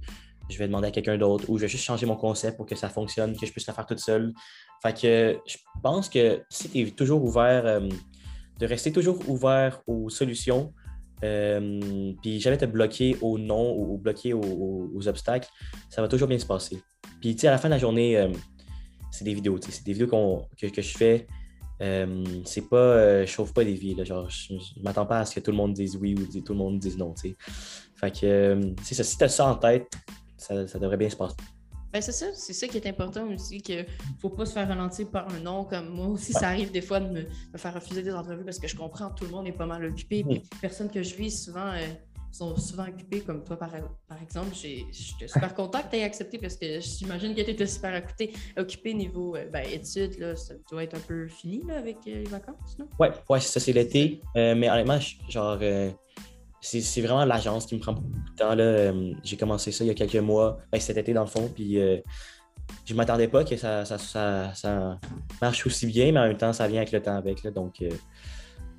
vais 0.57 0.67
demander 0.67 0.89
à 0.89 0.91
quelqu'un 0.91 1.19
d'autre 1.19 1.45
ou 1.49 1.59
je 1.59 1.63
vais 1.63 1.69
juste 1.69 1.85
changer 1.85 2.07
mon 2.07 2.17
concept 2.17 2.57
pour 2.57 2.67
que 2.67 2.77
ça 2.77 2.89
fonctionne, 2.89 3.37
que 3.37 3.47
je 3.47 3.53
puisse 3.53 3.67
le 3.67 3.73
faire 3.73 3.87
toute 3.87 3.99
seule. 3.99 4.33
Fait 4.83 4.99
que 4.99 5.39
je 5.47 5.57
pense 5.83 6.09
que 6.09 6.43
si 6.49 6.69
tu 6.71 6.81
es 6.81 6.91
toujours 6.91 7.25
ouvert, 7.25 7.67
euh, 7.67 7.89
de 8.59 8.67
rester 8.67 8.93
toujours 8.93 9.19
ouvert 9.29 9.81
aux 9.87 10.11
solutions, 10.11 10.73
puis 11.21 12.41
jamais 12.41 12.59
te 12.59 12.65
bloquer 12.65 13.17
au 13.21 13.39
non 13.39 13.77
ou, 13.77 13.99
bloquer 13.99 14.35
aux, 14.35 15.09
obstacles, 15.09 15.49
ça 15.91 16.01
va 16.01 16.07
toujours 16.07 16.29
bien 16.29 16.39
se 16.39 16.47
passer. 16.47 16.81
Puis 17.21 17.35
tu 17.35 17.41
sais, 17.41 17.49
à 17.49 17.51
la 17.51 17.59
fin 17.59 17.69
de 17.69 17.75
la 17.75 17.79
journée, 17.79 18.31
c'est 19.11 19.25
des 19.25 19.35
vidéos, 19.35 19.59
c'est 19.61 19.85
des 19.85 19.93
vidéos 19.93 20.09
que, 20.57 20.83
je 20.83 20.97
fais. 20.97 21.27
Euh, 21.81 22.25
c'est 22.45 22.69
pas, 22.69 22.77
euh, 22.77 23.27
je 23.27 23.31
chauffe 23.31 23.53
pas 23.53 23.65
des 23.65 23.75
vies. 23.75 23.95
Là, 23.95 24.05
genre, 24.05 24.29
je, 24.29 24.55
ne 24.55 24.83
m'attends 24.83 25.07
pas 25.07 25.21
à 25.21 25.25
ce 25.25 25.35
que 25.35 25.41
tout 25.41 25.51
le 25.51 25.57
monde 25.57 25.73
dise 25.73 25.97
oui 25.97 26.15
ou 26.15 26.27
que 26.27 26.39
tout 26.39 26.53
le 26.53 26.59
monde 26.59 26.79
dise 26.79 26.97
non. 26.97 27.13
T'sais. 27.13 27.37
Fait 27.95 28.11
que, 28.11 28.27
euh, 28.27 28.75
ça, 28.83 29.05
si 29.05 29.17
tu 29.17 29.25
as 29.25 29.29
ça 29.29 29.47
en 29.47 29.55
tête, 29.55 29.93
ça, 30.37 30.67
ça 30.67 30.79
devrait 30.79 30.97
bien 30.97 31.11
se 31.11 31.17
passer. 31.17 31.37
Ben 31.91 32.03
c'est 32.03 32.13
ça, 32.13 32.27
c'est 32.35 32.53
ça 32.53 32.69
qui 32.69 32.77
est 32.77 32.87
important 32.87 33.27
aussi, 33.33 33.63
qu'il 33.63 33.87
faut 34.21 34.29
pas 34.29 34.45
se 34.45 34.53
faire 34.53 34.69
ralentir 34.69 35.09
par 35.09 35.27
un 35.33 35.41
non. 35.41 35.65
Comme 35.65 35.89
moi 35.89 36.09
aussi, 36.09 36.35
ça 36.35 36.49
arrive 36.49 36.71
des 36.71 36.83
fois 36.83 37.01
de 37.01 37.09
me, 37.09 37.27
faire 37.57 37.73
refuser 37.73 38.03
des 38.03 38.13
entrevues 38.13 38.45
parce 38.45 38.59
que 38.59 38.69
je 38.69 38.77
comprends, 38.77 39.09
tout 39.11 39.25
le 39.25 39.31
monde 39.31 39.47
est 39.47 39.53
pas 39.53 39.65
mal 39.65 39.83
occupé. 39.87 40.23
Puis 40.23 40.43
personne 40.61 40.91
que 40.91 41.03
je 41.03 41.15
vis 41.15 41.45
souvent, 41.45 41.73
sont 42.31 42.57
souvent 42.57 42.87
occupés, 42.87 43.21
comme 43.21 43.43
toi, 43.45 43.57
par, 43.57 43.71
par 44.07 44.23
exemple. 44.23 44.55
J'étais 44.55 45.29
super 45.29 45.55
content 45.55 45.83
que 45.83 45.91
tu 45.91 45.97
aies 45.97 46.05
accepté 46.05 46.39
parce 46.39 46.57
que 46.57 46.81
j'imagine 46.81 47.35
que 47.35 47.43
tu 47.43 47.51
étais 47.51 47.67
super 47.67 48.03
occupé, 48.03 48.33
occupé 48.57 48.95
niveau 48.95 49.37
euh, 49.37 49.47
ben, 49.51 49.65
études. 49.67 50.19
Là, 50.19 50.37
ça 50.37 50.55
doit 50.71 50.85
être 50.85 50.95
un 50.95 51.01
peu 51.01 51.29
fini 51.29 51.63
là, 51.67 51.79
avec 51.79 51.99
euh, 52.07 52.23
les 52.23 52.25
vacances, 52.25 52.79
non? 52.79 52.87
Ouais, 52.99 53.11
ouais 53.29 53.41
ça, 53.41 53.61
c'est 53.61 53.73
l'été. 53.73 54.21
Euh, 54.37 54.55
mais 54.55 54.71
honnêtement, 54.71 54.99
genre, 55.29 55.59
c'est 56.61 57.01
vraiment 57.01 57.25
l'agence 57.25 57.67
qui 57.67 57.77
me 57.77 57.81
prend 57.81 57.93
beaucoup 57.93 58.09
de 58.09 58.37
temps. 58.37 58.59
Euh, 58.59 59.13
j'ai 59.23 59.37
commencé 59.37 59.73
ça 59.73 59.85
il 59.85 59.89
y 59.89 59.91
a 59.91 59.95
quelques 59.95 60.17
mois, 60.17 60.59
ben, 60.71 60.81
cet 60.81 60.97
été 60.97 61.13
dans 61.13 61.23
le 61.23 61.29
fond, 61.29 61.51
puis 61.55 61.77
je 62.85 62.93
ne 62.93 62.97
m'attendais 62.97 63.29
pas 63.29 63.45
que 63.45 63.57
ça, 63.57 63.85
ça, 63.85 64.99
marche 65.41 65.67
aussi 65.67 65.87
bien, 65.87 66.13
mais 66.13 66.21
en 66.21 66.29
même 66.29 66.37
temps, 66.37 66.53
ça 66.53 66.69
vient 66.69 66.79
avec 66.79 66.93
le 66.93 67.01
temps 67.01 67.17
avec. 67.17 67.43
Là, 67.43 67.51
donc, 67.51 67.83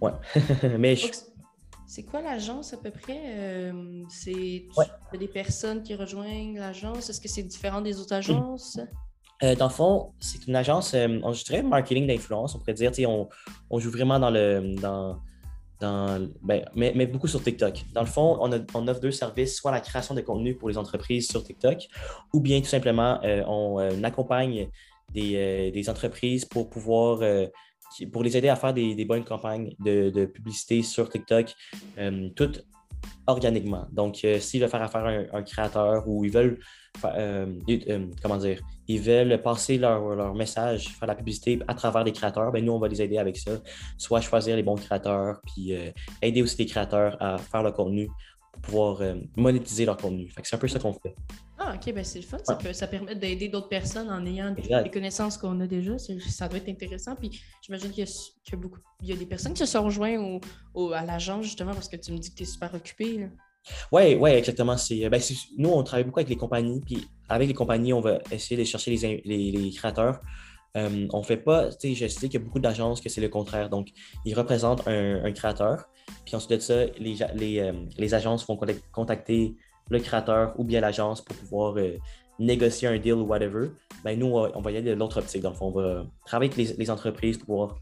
ouais. 0.01 0.11
mais 0.77 0.95
C'est 1.89 2.03
quoi 2.03 2.21
l'agence 2.21 2.73
à 2.73 2.77
peu 2.77 2.91
près? 2.91 3.71
c'est 4.09 4.67
des 5.17 5.27
personnes 5.27 5.81
qui 5.81 5.95
rejoignent 5.95 6.59
l'agence? 6.59 7.09
Est-ce 7.09 7.19
que 7.19 7.27
c'est 7.27 7.43
différent 7.43 7.81
des 7.81 7.99
autres 7.99 8.13
agences? 8.13 8.79
dans 9.41 9.67
le 9.67 9.71
fond, 9.71 10.11
c'est 10.19 10.47
une 10.47 10.55
agence, 10.55 10.93
on, 10.93 11.31
je 11.31 11.45
dirais 11.45 11.63
marketing 11.63 12.05
d'influence, 12.05 12.55
on 12.55 12.59
pourrait 12.59 12.73
dire. 12.73 12.91
On, 13.07 13.29
on 13.69 13.79
joue 13.79 13.89
vraiment 13.89 14.19
dans 14.19 14.29
le, 14.29 14.75
dans, 14.75 15.17
ben, 15.81 16.65
mais, 16.75 17.05
beaucoup 17.05 17.27
sur 17.27 17.41
TikTok. 17.41 17.85
Dans 17.93 18.01
le 18.01 18.07
fond, 18.07 18.37
on, 18.41 18.87
offre 18.87 18.99
deux 18.99 19.11
services, 19.11 19.55
soit 19.55 19.71
la 19.71 19.79
création 19.79 20.13
de 20.13 20.21
contenu 20.21 20.55
pour 20.55 20.69
les 20.69 20.77
entreprises 20.77 21.29
sur 21.29 21.43
TikTok, 21.43 21.87
ou 22.33 22.41
bien 22.41 22.59
tout 22.59 22.67
simplement, 22.67 23.19
euh, 23.23 23.43
on 23.47 23.79
euh, 23.79 24.03
accompagne 24.03 24.67
euh, 25.17 25.71
des, 25.71 25.89
entreprises 25.89 26.45
pour 26.45 26.69
pouvoir, 26.69 27.19
pour 28.11 28.23
les 28.23 28.37
aider 28.37 28.49
à 28.49 28.55
faire 28.55 28.73
des, 28.73 29.05
bonnes 29.05 29.23
campagnes 29.23 29.73
de, 29.79 30.25
publicité 30.25 30.81
sur 30.83 31.09
TikTok, 31.09 31.53
toutes 32.35 32.65
organiquement. 33.27 33.87
Donc, 33.91 34.25
s'ils 34.39 34.61
veulent 34.61 34.69
faire 34.69 34.81
affaire 34.81 35.05
à 35.05 35.37
un 35.37 35.43
créateur 35.43 36.07
ou 36.07 36.25
ils 36.25 36.31
veulent 36.31 36.59
euh, 37.05 37.45
euh, 37.69 38.07
comment 38.21 38.37
dire, 38.37 38.59
ils 38.87 38.99
veulent 38.99 39.41
passer 39.41 39.77
leur, 39.77 40.33
message, 40.35 40.89
faire 40.89 41.07
la 41.07 41.15
publicité 41.15 41.59
à 41.67 41.73
travers 41.73 42.03
les 42.03 42.11
créateurs, 42.11 42.51
ben 42.51 42.63
nous, 42.63 42.73
on 42.73 42.79
va 42.79 42.87
les 42.87 43.01
aider 43.01 43.17
avec 43.17 43.37
ça. 43.37 43.51
Soit 43.97 44.21
choisir 44.21 44.55
les 44.55 44.63
bons 44.63 44.75
créateurs, 44.75 45.39
puis 45.45 45.73
euh, 45.73 45.91
aider 46.21 46.41
aussi 46.41 46.57
les 46.57 46.65
créateurs 46.65 47.17
à 47.21 47.37
faire 47.37 47.63
le 47.63 47.71
contenu 47.71 48.09
pour 48.61 48.71
pouvoir 48.71 49.15
monétiser 49.35 49.85
leur 49.85 49.97
contenu. 49.97 50.31
c'est 50.43 50.55
un 50.55 50.59
peu 50.59 50.67
ça 50.67 50.79
qu'on 50.79 50.93
fait. 50.93 51.15
Ah, 51.57 51.73
ok, 51.75 51.93
ben 51.93 52.03
c'est 52.03 52.19
le 52.19 52.25
fun. 52.25 52.37
Ça, 52.73 52.87
permet 52.87 53.15
d'aider 53.15 53.49
d'autres 53.49 53.67
personnes 53.67 54.09
en 54.09 54.25
ayant 54.25 54.53
des 54.53 54.89
connaissances 54.89 55.37
qu'on 55.37 55.59
a 55.59 55.67
déjà. 55.67 55.97
Ça 55.97 56.47
doit 56.47 56.57
être 56.57 56.69
intéressant. 56.69 57.15
Puis 57.15 57.41
j'imagine 57.61 57.91
qu'il 57.91 58.05
y, 58.05 58.53
a 58.53 58.57
beaucoup. 58.57 58.79
Il 59.01 59.09
y 59.09 59.13
a 59.13 59.15
des 59.15 59.25
personnes 59.25 59.53
qui 59.53 59.59
se 59.59 59.65
sont 59.65 59.83
rejoints 59.83 60.39
à 60.93 61.05
l'agence 61.05 61.43
justement 61.43 61.73
parce 61.73 61.89
que 61.89 61.97
tu 61.97 62.11
me 62.11 62.17
dis 62.17 62.31
que 62.31 62.35
tu 62.35 62.43
es 62.43 62.45
super 62.45 62.73
occupé. 62.73 63.29
Oui, 63.91 64.15
ouais, 64.15 64.37
exactement. 64.37 64.75
Euh, 64.91 65.09
ben, 65.09 65.21
nous, 65.57 65.69
on 65.69 65.83
travaille 65.83 66.05
beaucoup 66.05 66.19
avec 66.19 66.29
les 66.29 66.35
compagnies, 66.35 66.81
puis 66.81 67.07
avec 67.27 67.47
les 67.47 67.53
compagnies, 67.53 67.93
on 67.93 68.01
va 68.01 68.19
essayer 68.31 68.57
de 68.59 68.65
chercher 68.65 68.91
les, 69.25 69.71
créateurs. 69.75 70.19
Euh, 70.77 71.07
on 71.13 71.23
fait 71.23 71.37
pas, 71.37 71.69
tu 71.69 71.89
sais, 71.89 71.95
je 71.95 72.07
sais 72.07 72.29
qu'il 72.29 72.39
y 72.39 72.43
a 72.43 72.45
beaucoup 72.45 72.59
d'agences 72.59 73.01
que 73.01 73.09
c'est 73.09 73.21
le 73.21 73.29
contraire. 73.29 73.69
Donc, 73.69 73.89
ils 74.25 74.35
représentent 74.35 74.87
un, 74.87 75.31
créateur, 75.31 75.85
puis 76.25 76.35
ensuite 76.35 76.51
de 76.51 76.59
ça, 76.59 76.85
les, 76.97 77.21
euh, 77.59 77.73
les, 77.97 78.13
agences 78.13 78.45
vont 78.45 78.59
contacter 78.91 79.55
le 79.89 79.99
créateur 79.99 80.53
ou 80.57 80.63
bien 80.63 80.81
l'agence 80.81 81.21
pour 81.21 81.35
pouvoir 81.37 81.75
négocier 82.37 82.87
un 82.87 82.99
deal 82.99 83.13
ou 83.13 83.25
whatever. 83.25 83.69
Ben, 84.03 84.17
nous, 84.17 84.27
on 84.27 84.61
va, 84.61 84.71
y 84.71 84.77
aller 84.77 84.91
de 84.91 84.95
l'autre 84.95 85.19
optique. 85.19 85.41
Donc, 85.41 85.55
on 85.61 85.71
va 85.71 86.05
travailler 86.25 86.51
avec 86.53 86.77
les, 86.77 86.91
entreprises 86.91 87.37
pour 87.37 87.47
pouvoir 87.47 87.79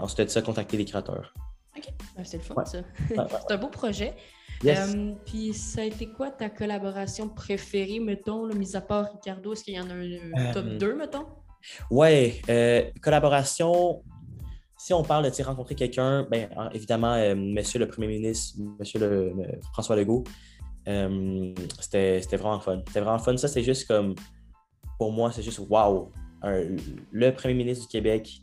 ensuite 0.00 0.26
de 0.26 0.30
ça 0.30 0.42
contacter 0.42 0.76
les 0.76 0.84
créateurs. 0.84 1.32
OK, 1.76 1.84
ben, 2.16 2.24
c'est 2.24 2.38
le 2.38 2.42
fun, 2.42 2.64
ça. 2.64 2.78
c'est 3.08 3.52
un 3.52 3.58
beau 3.58 3.68
projet. 3.68 4.14
Euh, 4.64 5.12
puis 5.26 5.52
ça 5.52 5.82
a 5.82 5.84
été 5.84 6.06
quoi 6.06 6.30
ta 6.30 6.48
collaboration 6.48 7.28
préférée, 7.28 8.00
mettons, 8.00 8.46
mis 8.54 8.76
à 8.76 8.80
part 8.80 9.10
Ricardo? 9.12 9.52
Est-ce 9.52 9.64
qu'il 9.64 9.74
y 9.74 9.80
en 9.80 9.90
a 9.90 9.94
un, 9.94 10.52
top 10.52 10.66
2, 10.66 10.86
euh, 10.86 10.96
mettons? 10.96 11.26
Ouais, 11.90 12.40
euh, 12.48 12.82
collaboration. 13.02 14.02
Si 14.78 14.92
on 14.92 15.02
parle 15.02 15.30
de 15.30 15.42
rencontrer 15.42 15.74
quelqu'un, 15.74 16.26
bien 16.30 16.48
évidemment, 16.72 17.16
Monsieur 17.34 17.78
le 17.78 17.88
Premier 17.88 18.08
ministre, 18.08 18.58
Monsieur 18.78 19.00
le, 19.00 19.32
François 19.72 19.96
Legault, 19.96 20.24
c'était 20.84 22.20
vraiment 22.36 22.60
fun. 22.60 22.82
C'était 22.86 23.00
vraiment 23.00 23.18
fun. 23.18 23.36
Ça, 23.36 23.48
c'est 23.48 23.62
juste 23.62 23.88
comme, 23.88 24.14
pour 24.98 25.12
moi, 25.12 25.32
c'est 25.32 25.42
juste 25.42 25.60
wow. 25.70 26.12
le 26.42 27.30
Premier 27.30 27.54
ministre 27.54 27.86
du 27.86 27.88
Québec, 27.88 28.40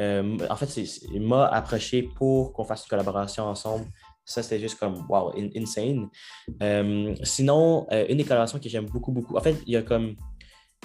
en 0.00 0.56
fait, 0.56 0.76
il 1.12 1.22
m'a 1.22 1.46
approché 1.46 2.02
pour 2.02 2.52
qu'on 2.52 2.64
fasse 2.64 2.84
une 2.84 2.88
collaboration 2.88 3.44
ensemble. 3.44 3.86
Ça, 4.26 4.42
c'était 4.42 4.58
juste 4.58 4.78
comme, 4.80 5.06
wow, 5.08 5.32
insane. 5.54 6.08
Euh, 6.60 7.14
sinon, 7.22 7.86
euh, 7.92 8.06
une 8.08 8.16
des 8.16 8.24
collaborations 8.24 8.58
que 8.58 8.68
j'aime 8.68 8.86
beaucoup, 8.86 9.12
beaucoup, 9.12 9.36
en 9.36 9.40
fait, 9.40 9.56
il 9.66 9.72
y 9.72 9.76
a 9.76 9.82
comme, 9.82 10.16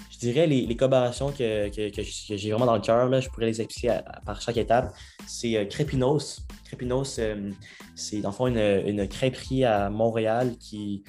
je 0.10 0.18
dirais, 0.20 0.48
les, 0.48 0.66
les 0.66 0.76
collaborations 0.76 1.32
que, 1.32 1.70
que, 1.70 2.02
j'ai 2.02 2.52
vraiment 2.52 2.66
dans 2.66 2.76
le 2.76 2.82
cœur, 2.82 3.22
je 3.22 3.30
pourrais 3.30 3.48
les 3.48 3.62
expliquer 3.62 4.00
par 4.26 4.42
chaque 4.42 4.58
étape. 4.58 4.94
C'est 5.28 5.58
euh, 5.58 5.66
Crépinos. 5.66 6.42
Crépinos, 6.66 7.20
c'est 7.96 8.22
dans 8.22 8.30
le 8.30 8.36
fond 8.36 8.48
une, 8.48 8.58
une 8.58 9.08
crêperie 9.08 9.66
à 9.66 9.90
Montréal 9.90 10.56
qui, 10.58 11.04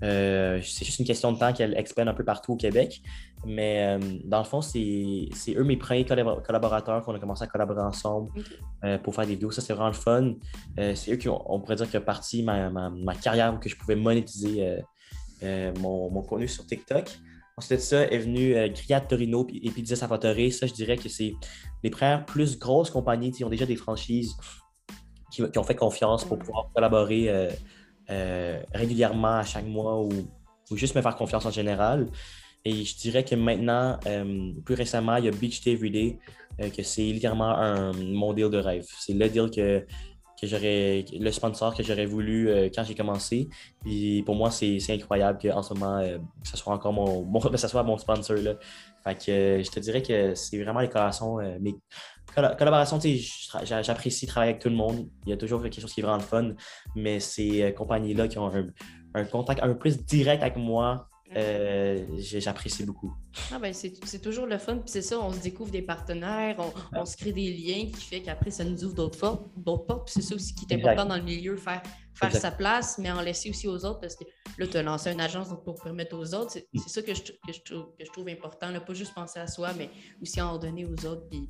c'est 0.00 0.84
juste 0.84 0.98
une 1.00 1.06
question 1.06 1.32
de 1.32 1.38
temps 1.38 1.52
qu'elle 1.52 1.76
expande 1.76 2.08
un 2.08 2.14
peu 2.14 2.24
partout 2.24 2.52
au 2.52 2.56
Québec. 2.56 3.02
Mais 3.46 3.86
euh, 3.86 4.18
dans 4.24 4.38
le 4.38 4.44
fond, 4.44 4.60
c'est 4.60 5.28
eux 5.56 5.64
mes 5.64 5.76
premiers 5.76 6.04
collaborateurs 6.04 7.02
qu'on 7.02 7.14
a 7.14 7.18
commencé 7.18 7.44
à 7.44 7.46
collaborer 7.46 7.80
ensemble 7.80 8.30
euh, 8.84 8.98
pour 8.98 9.14
faire 9.14 9.26
des 9.26 9.34
vidéos. 9.34 9.50
Ça, 9.50 9.62
c'est 9.62 9.72
vraiment 9.72 9.88
le 9.88 9.94
fun. 9.94 10.34
Euh, 10.78 10.94
c'est 10.94 11.12
eux 11.12 11.16
qui, 11.16 11.28
ont, 11.28 11.42
on 11.50 11.60
pourrait 11.60 11.76
dire, 11.76 11.88
qui 11.88 11.96
ont 11.96 12.02
parti 12.02 12.42
ma, 12.42 12.68
ma, 12.68 12.90
ma, 12.90 13.14
carrière 13.14 13.54
où 13.54 13.58
que 13.58 13.68
je 13.68 13.76
pouvais 13.76 13.96
monétiser 13.96 14.78
mon, 15.42 16.10
mon, 16.10 16.22
contenu 16.22 16.48
sur 16.48 16.66
TikTok. 16.66 17.18
Ensuite 17.60 17.80
ça 17.80 18.06
est 18.06 18.18
venu 18.18 18.54
Griat 18.70 19.02
Torino 19.02 19.46
et 19.52 19.70
Pizza 19.70 19.94
Salvatore. 19.94 20.50
Ça, 20.50 20.66
je 20.66 20.72
dirais 20.72 20.96
que 20.96 21.10
c'est 21.10 21.34
les 21.82 21.90
premières 21.90 22.24
plus 22.24 22.58
grosses 22.58 22.88
compagnies 22.90 23.32
qui 23.32 23.44
ont 23.44 23.50
déjà 23.50 23.66
des 23.66 23.76
franchises 23.76 24.34
qui, 25.30 25.42
qui 25.50 25.58
ont 25.58 25.62
fait 25.62 25.74
confiance 25.74 26.24
pour 26.24 26.38
pouvoir 26.38 26.70
collaborer 26.74 27.50
régulièrement 28.72 29.34
à 29.34 29.44
chaque 29.44 29.66
mois 29.66 30.00
ou, 30.00 30.08
ou 30.70 30.76
juste 30.76 30.94
me 30.94 31.02
faire 31.02 31.16
confiance 31.16 31.44
en 31.44 31.50
général. 31.50 32.08
Et 32.64 32.84
je 32.84 32.96
dirais 32.96 33.24
que 33.24 33.34
maintenant, 33.34 33.98
euh, 34.06 34.52
plus 34.64 34.74
récemment, 34.74 35.16
il 35.16 35.24
y 35.24 35.28
a 35.28 35.30
Beach 35.30 35.62
Day 35.62 35.72
Everyday, 35.72 36.18
euh, 36.60 36.68
que 36.68 36.82
c'est 36.82 37.02
littéralement 37.02 37.56
un, 37.56 37.92
mon 37.92 38.32
deal 38.32 38.50
de 38.50 38.58
rêve. 38.58 38.86
C'est 38.98 39.14
le 39.14 39.28
deal 39.28 39.50
que, 39.50 39.86
que 40.40 40.46
j'aurais, 40.46 41.04
le 41.12 41.30
sponsor 41.30 41.74
que 41.74 41.82
j'aurais 41.82 42.06
voulu 42.06 42.48
euh, 42.48 42.68
quand 42.74 42.84
j'ai 42.84 42.94
commencé. 42.94 43.48
Et 43.86 44.22
pour 44.24 44.34
moi, 44.34 44.50
c'est, 44.50 44.78
incroyable 44.90 45.38
qu'en 45.40 45.62
ce 45.62 45.74
moment, 45.74 46.02
ce 46.42 46.56
soit 46.56 46.72
encore 46.72 46.92
mon, 46.92 47.40
soit 47.56 47.82
mon 47.82 47.98
sponsor. 47.98 48.36
Là. 48.36 48.54
Fait 49.04 49.14
que 49.14 49.62
je 49.62 49.70
te 49.70 49.80
dirais 49.80 50.02
que 50.02 50.34
c'est 50.34 50.62
vraiment 50.62 50.80
les 50.80 50.88
collaborations. 50.88 51.36
mes 51.60 51.74
collaborations, 52.34 52.98
j'apprécie 53.64 54.26
travailler 54.26 54.52
avec 54.52 54.62
tout 54.62 54.68
le 54.68 54.76
monde. 54.76 55.08
Il 55.26 55.30
y 55.30 55.32
a 55.32 55.36
toujours 55.36 55.62
quelque 55.62 55.80
chose 55.80 55.92
qui 55.92 56.00
est 56.00 56.04
vraiment 56.04 56.20
fun. 56.20 56.52
Mais 56.94 57.20
ces 57.20 57.74
compagnies-là 57.76 58.28
qui 58.28 58.38
ont 58.38 58.54
un, 58.54 58.66
un 59.14 59.24
contact 59.24 59.62
un 59.62 59.68
peu 59.68 59.78
plus 59.78 60.04
direct 60.04 60.42
avec 60.42 60.56
moi, 60.56 61.09
euh, 61.36 62.06
j'apprécie 62.18 62.84
beaucoup. 62.84 63.14
Ah 63.52 63.58
ben 63.58 63.72
c'est 63.72 64.20
toujours 64.20 64.46
le 64.46 64.58
fun. 64.58 64.78
Puis 64.78 64.90
c'est 64.90 65.02
ça, 65.02 65.18
on 65.20 65.32
se 65.32 65.38
découvre 65.38 65.70
des 65.70 65.82
partenaires, 65.82 66.56
on, 66.92 67.04
se 67.04 67.16
crée 67.16 67.32
des 67.32 67.52
liens 67.52 67.86
qui 67.86 68.04
fait 68.04 68.20
qu'après, 68.20 68.50
ça 68.50 68.64
nous 68.64 68.84
ouvre 68.84 68.94
d'autres 68.94 69.18
portes. 69.86 70.06
Puis 70.06 70.14
c'est 70.14 70.22
ça 70.22 70.34
aussi 70.34 70.54
qui 70.54 70.66
est 70.68 70.76
important 70.76 71.06
dans 71.06 71.16
le 71.16 71.22
milieu, 71.22 71.56
faire, 71.56 71.82
faire 72.14 72.34
sa 72.34 72.50
place, 72.50 72.98
mais 72.98 73.10
en 73.10 73.20
laisser 73.20 73.50
aussi 73.50 73.68
aux 73.68 73.84
autres 73.84 74.00
parce 74.00 74.16
que 74.16 74.24
là, 74.58 74.66
tu 74.66 74.76
as 74.76 74.82
lancé 74.82 75.12
une 75.12 75.20
agence 75.20 75.48
pour 75.64 75.80
permettre 75.80 76.16
aux 76.18 76.34
autres. 76.34 76.52
C'est 76.52 76.88
ça 76.88 77.02
que 77.02 77.14
je, 77.14 77.22
que, 77.22 77.52
je 77.52 77.60
trouve, 77.62 77.86
que 77.98 78.04
je 78.04 78.10
trouve 78.10 78.28
important. 78.28 78.70
Là, 78.70 78.80
pas 78.80 78.94
juste 78.94 79.14
penser 79.14 79.38
à 79.38 79.46
soi, 79.46 79.72
mais 79.76 79.88
aussi 80.20 80.40
en 80.40 80.58
donner 80.58 80.84
aux 80.84 81.06
autres. 81.06 81.28
Puis 81.28 81.48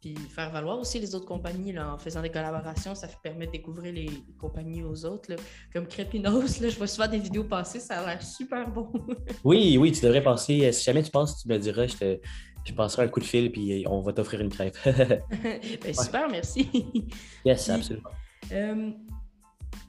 puis 0.00 0.14
faire 0.14 0.50
valoir 0.50 0.78
aussi 0.78 1.00
les 1.00 1.14
autres 1.14 1.26
compagnies 1.26 1.72
là, 1.72 1.94
en 1.94 1.98
faisant 1.98 2.22
des 2.22 2.30
collaborations, 2.30 2.94
ça 2.94 3.08
permet 3.22 3.46
de 3.46 3.52
découvrir 3.52 3.92
les 3.92 4.10
compagnies 4.38 4.82
aux 4.82 5.04
autres. 5.04 5.30
Là. 5.30 5.36
Comme 5.72 5.86
Crépinos, 5.86 6.60
là, 6.60 6.68
je 6.68 6.76
vois 6.76 6.86
souvent 6.86 7.08
des 7.08 7.18
vidéos 7.18 7.44
passer, 7.44 7.80
ça 7.80 8.00
a 8.00 8.06
l'air 8.06 8.22
super 8.22 8.70
bon. 8.70 8.90
oui, 9.44 9.76
oui, 9.78 9.92
tu 9.92 10.02
devrais 10.02 10.22
passer. 10.22 10.66
Euh, 10.66 10.72
si 10.72 10.84
jamais 10.84 11.02
tu 11.02 11.10
penses, 11.10 11.42
tu 11.42 11.48
me 11.48 11.58
diras, 11.58 11.86
je, 11.86 11.96
te, 11.96 12.20
je 12.64 12.72
passerai 12.72 13.04
un 13.04 13.08
coup 13.08 13.20
de 13.20 13.24
fil 13.24 13.50
puis 13.50 13.84
on 13.88 14.00
va 14.00 14.12
t'offrir 14.12 14.40
une 14.40 14.50
crêpe. 14.50 14.76
Ben, 15.82 15.94
super, 15.94 16.28
merci. 16.28 16.68
Yes, 17.44 17.68
absolument. 17.68 18.10
Euh, 18.52 18.90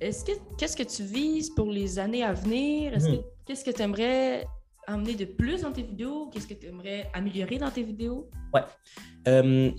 est-ce 0.02 0.26
que 0.26 0.32
qu'est-ce 0.58 0.76
que 0.76 0.84
tu 0.84 1.04
vises 1.04 1.50
pour 1.52 1.68
les 1.68 2.00
années 2.00 2.24
à 2.24 2.34
venir? 2.34 2.98
Hmm. 2.98 3.18
qu'est-ce 3.46 3.64
que 3.64 3.72
tu 3.72 3.82
aimerais 3.82 4.46
amener 4.94 5.16
de 5.16 5.26
plus 5.26 5.62
dans 5.62 5.72
tes 5.72 5.84
vidéos? 5.84 6.30
Qu'est-ce 6.32 6.48
que 6.48 6.54
tu 6.54 6.68
aimerais 6.68 7.10
améliorer 7.14 7.58
dans 7.58 7.70
tes 7.70 7.84
vidéos? 7.84 8.30
Ouais. 8.54 8.62
Euh, 9.28 9.72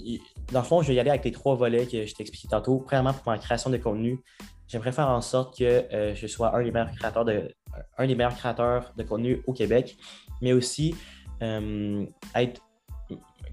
dans 0.53 0.61
le 0.61 0.65
fond, 0.65 0.83
je 0.83 0.89
vais 0.89 0.95
y 0.95 1.01
aller 1.01 1.11
avec 1.11 1.25
les 1.25 1.33
trois 1.33 1.57
volets 1.57 1.87
que 1.87 2.07
je 2.07 2.15
t'ai 2.15 2.25
tantôt. 2.49 2.79
Premièrement, 2.79 3.13
pour 3.13 3.33
ma 3.33 3.39
création 3.39 3.71
de 3.71 3.77
contenu, 3.77 4.21
j'aimerais 4.69 4.93
faire 4.93 5.09
en 5.09 5.21
sorte 5.21 5.59
que 5.59 5.65
euh, 5.65 6.15
je 6.15 6.27
sois 6.27 6.57
un 6.57 6.63
des 6.63 6.71
meilleurs 6.71 6.93
créateurs 6.93 7.25
de, 7.25 7.53
un 7.99 8.07
des 8.07 8.15
meilleurs 8.15 8.37
créateurs 8.37 8.93
de 8.97 9.03
contenu 9.03 9.43
au 9.47 9.53
Québec, 9.53 9.97
mais 10.41 10.53
aussi 10.53 10.95
euh, 11.43 12.07
être 12.35 12.61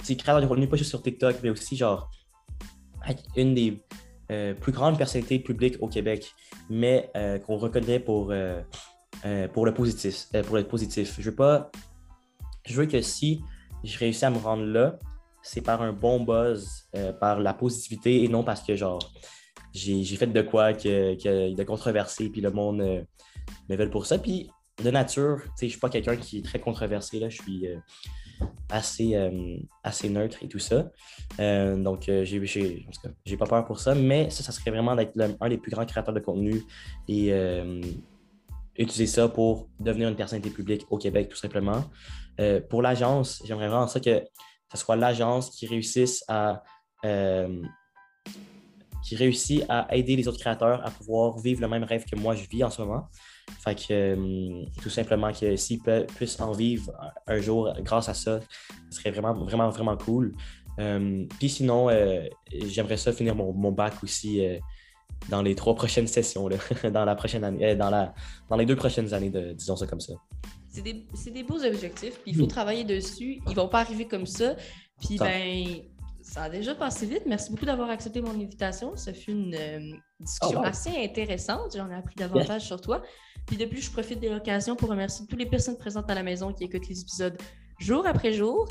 créateur 0.03 0.41
de 0.41 0.47
contenu 0.47 0.67
pas 0.67 0.77
juste 0.77 0.91
sur 0.91 1.01
TikTok, 1.01 1.37
mais 1.41 1.49
aussi 1.49 1.75
genre 1.75 2.11
être 3.07 3.23
une 3.35 3.55
des 3.55 3.81
plus 4.59 4.73
grandes 4.73 4.97
personnalités 4.97 5.39
publiques 5.39 5.77
au 5.79 5.87
Québec, 5.87 6.33
mais 6.69 7.09
qu'on 7.45 7.57
reconnaît 7.57 7.99
pour 7.99 8.33
euh, 9.25 9.47
pour 9.47 9.65
le 9.65 9.73
positif. 9.73 10.27
Euh, 10.35 10.43
pour 10.43 10.57
être 10.57 10.67
positif. 10.67 11.15
Je 11.19 11.29
veux 11.29 11.35
pas. 11.35 11.71
Je 12.65 12.75
veux 12.75 12.85
que 12.85 13.01
si 13.01 13.41
je 13.83 13.97
réussis 13.97 14.25
à 14.25 14.29
me 14.29 14.37
rendre 14.37 14.65
là, 14.65 14.97
c'est 15.41 15.61
par 15.61 15.81
un 15.81 15.93
bon 15.93 16.23
buzz, 16.23 16.87
euh, 16.95 17.13
par 17.13 17.39
la 17.39 17.53
positivité 17.53 18.23
et 18.23 18.27
non 18.27 18.43
parce 18.43 18.61
que 18.61 18.75
genre 18.75 18.99
j'ai 19.73 20.03
fait 20.15 20.27
de 20.27 20.41
quoi 20.41 20.73
que, 20.73 21.15
que 21.21 21.55
de 21.55 21.63
controversé, 21.63 22.29
puis 22.29 22.41
le 22.41 22.51
monde 22.51 22.77
me 23.69 23.75
veut 23.75 23.89
pour 23.89 24.05
ça. 24.07 24.17
Puis 24.17 24.49
de 24.83 24.89
nature, 24.89 25.41
je 25.61 25.67
suis 25.67 25.79
pas 25.79 25.89
quelqu'un 25.89 26.15
qui 26.15 26.39
est 26.39 26.41
très 26.41 26.59
controversé, 26.59 27.19
là, 27.19 27.29
je 27.29 27.41
suis 27.41 27.67
assez, 28.69 29.15
assez 29.83 30.09
neutre 30.09 30.39
et 30.41 30.47
tout 30.47 30.57
ça. 30.57 30.89
donc, 31.37 32.09
j'ai 32.23 33.37
pas 33.37 33.45
peur 33.45 33.65
pour 33.65 33.79
ça, 33.79 33.93
mais 33.93 34.31
ça, 34.31 34.41
ça 34.41 34.51
serait 34.51 34.71
vraiment 34.71 34.95
d'être 34.95 35.13
un 35.39 35.49
des 35.49 35.59
plus 35.59 35.69
grands 35.69 35.85
créateurs 35.85 36.13
de 36.13 36.21
contenu 36.21 36.63
et 37.07 37.31
utiliser 38.77 39.07
ça 39.07 39.27
pour 39.27 39.69
devenir 39.79 40.09
une 40.09 40.15
personnalité 40.15 40.49
publique 40.49 40.85
au 40.89 40.97
Québec, 40.97 41.29
tout 41.29 41.37
simplement. 41.37 41.83
Euh, 42.39 42.61
pour 42.61 42.81
l'agence, 42.81 43.41
j'aimerais 43.45 43.67
vraiment 43.67 43.87
ça 43.87 43.99
que 43.99 44.23
ce 44.71 44.77
soit 44.77 44.95
l'agence 44.95 45.49
qui 45.49 45.65
réussisse 45.65 46.23
à 46.27 46.63
euh, 47.05 47.61
qui 49.03 49.15
réussit 49.15 49.63
à 49.69 49.87
aider 49.95 50.15
les 50.15 50.27
autres 50.27 50.39
créateurs 50.39 50.85
à 50.85 50.91
pouvoir 50.91 51.37
vivre 51.39 51.61
le 51.61 51.67
même 51.69 51.83
rêve 51.83 52.03
que 52.03 52.15
moi 52.17 52.35
je 52.35 52.47
vis 52.49 52.63
en 52.63 52.69
ce 52.69 52.81
moment. 52.81 53.07
Fait 53.63 53.75
que 53.75 53.93
euh, 53.93 54.65
tout 54.81 54.89
simplement 54.89 55.31
que 55.31 55.55
s'ils 55.55 55.81
puissent 56.15 56.39
en 56.41 56.51
vivre 56.51 56.91
un 57.25 57.39
jour 57.39 57.73
grâce 57.79 58.09
à 58.09 58.13
ça, 58.13 58.41
ce 58.89 58.99
serait 58.99 59.11
vraiment, 59.11 59.33
vraiment, 59.33 59.69
vraiment 59.69 59.97
cool. 59.97 60.35
Puis 61.39 61.49
sinon, 61.49 61.89
j'aimerais 62.51 62.97
ça 62.97 63.11
finir 63.11 63.33
mon, 63.33 63.51
mon 63.51 63.71
bac 63.71 63.95
aussi 64.03 64.41
dans 65.29 65.41
les 65.41 65.55
trois 65.55 65.75
prochaines 65.75 66.07
sessions, 66.07 66.49
dans 66.91 67.05
la 67.05 67.15
prochaine 67.15 67.43
année, 67.43 67.75
dans, 67.75 67.89
la, 67.89 68.13
dans 68.49 68.55
les 68.55 68.65
deux 68.65 68.75
prochaines 68.75 69.13
années, 69.13 69.29
de, 69.29 69.53
disons 69.53 69.75
ça 69.75 69.87
comme 69.87 70.01
ça 70.01 70.13
c'est 71.13 71.31
des, 71.31 71.43
beaux 71.43 71.63
objectifs, 71.63 72.19
puis 72.21 72.31
il 72.31 72.35
faut 72.35 72.45
travailler 72.45 72.83
dessus. 72.83 73.41
Ils 73.47 73.55
vont 73.55 73.67
pas 73.67 73.81
arriver 73.81 74.07
comme 74.07 74.25
ça. 74.25 74.55
Puis, 75.01 75.17
ben, 75.17 75.81
ça 76.21 76.43
a 76.43 76.49
déjà 76.49 76.75
passé 76.75 77.05
vite. 77.05 77.23
Merci 77.25 77.51
beaucoup 77.51 77.65
d'avoir 77.65 77.89
accepté 77.89 78.21
mon 78.21 78.31
invitation. 78.31 78.95
Ça 78.95 79.13
fut 79.13 79.31
une 79.31 79.55
euh, 79.55 79.97
discussion 80.19 80.61
oh, 80.61 80.67
assez 80.67 80.89
intéressante. 81.03 81.75
J'en 81.75 81.89
ai 81.89 81.95
appris 81.95 82.15
davantage 82.15 82.63
sur 82.63 82.81
toi. 82.81 83.01
Puis, 83.45 83.57
depuis, 83.57 83.81
je 83.81 83.91
profite 83.91 84.19
de 84.19 84.29
l'occasion 84.29 84.75
pour 84.75 84.89
remercier 84.89 85.25
toutes 85.27 85.39
les 85.39 85.45
personnes 85.45 85.77
présentes 85.77 86.09
à 86.09 86.15
la 86.15 86.23
maison 86.23 86.53
qui 86.53 86.65
écoutent 86.65 86.87
les 86.87 87.01
épisodes 87.01 87.37
jour 87.79 88.05
après 88.05 88.33
jour. 88.33 88.67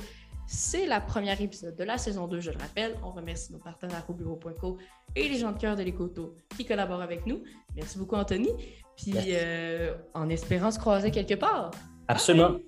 C'est 0.46 0.86
la 0.86 1.00
première 1.00 1.40
épisode 1.40 1.76
de 1.76 1.84
la 1.84 1.98
saison 1.98 2.28
2, 2.28 2.40
je 2.40 2.50
le 2.52 2.58
rappelle. 2.58 2.96
On 3.04 3.10
remercie 3.10 3.52
nos 3.52 3.58
partenaires 3.58 4.04
au 4.08 4.12
bureau.co 4.12 4.78
et 5.14 5.28
les 5.28 5.38
gens 5.38 5.52
de 5.52 5.58
cœur 5.58 5.76
de 5.76 5.82
l'Écoto 5.82 6.34
qui 6.56 6.64
collaborent 6.64 7.02
avec 7.02 7.26
nous. 7.26 7.42
Merci 7.74 7.98
beaucoup, 7.98 8.14
Anthony. 8.14 8.50
Puis, 8.96 9.14
euh, 9.16 9.94
en 10.14 10.28
espérant 10.28 10.70
se 10.70 10.78
croiser 10.78 11.10
quelque 11.10 11.34
part. 11.34 11.72
Absolument. 12.08 12.58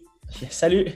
Salut. 0.51 0.87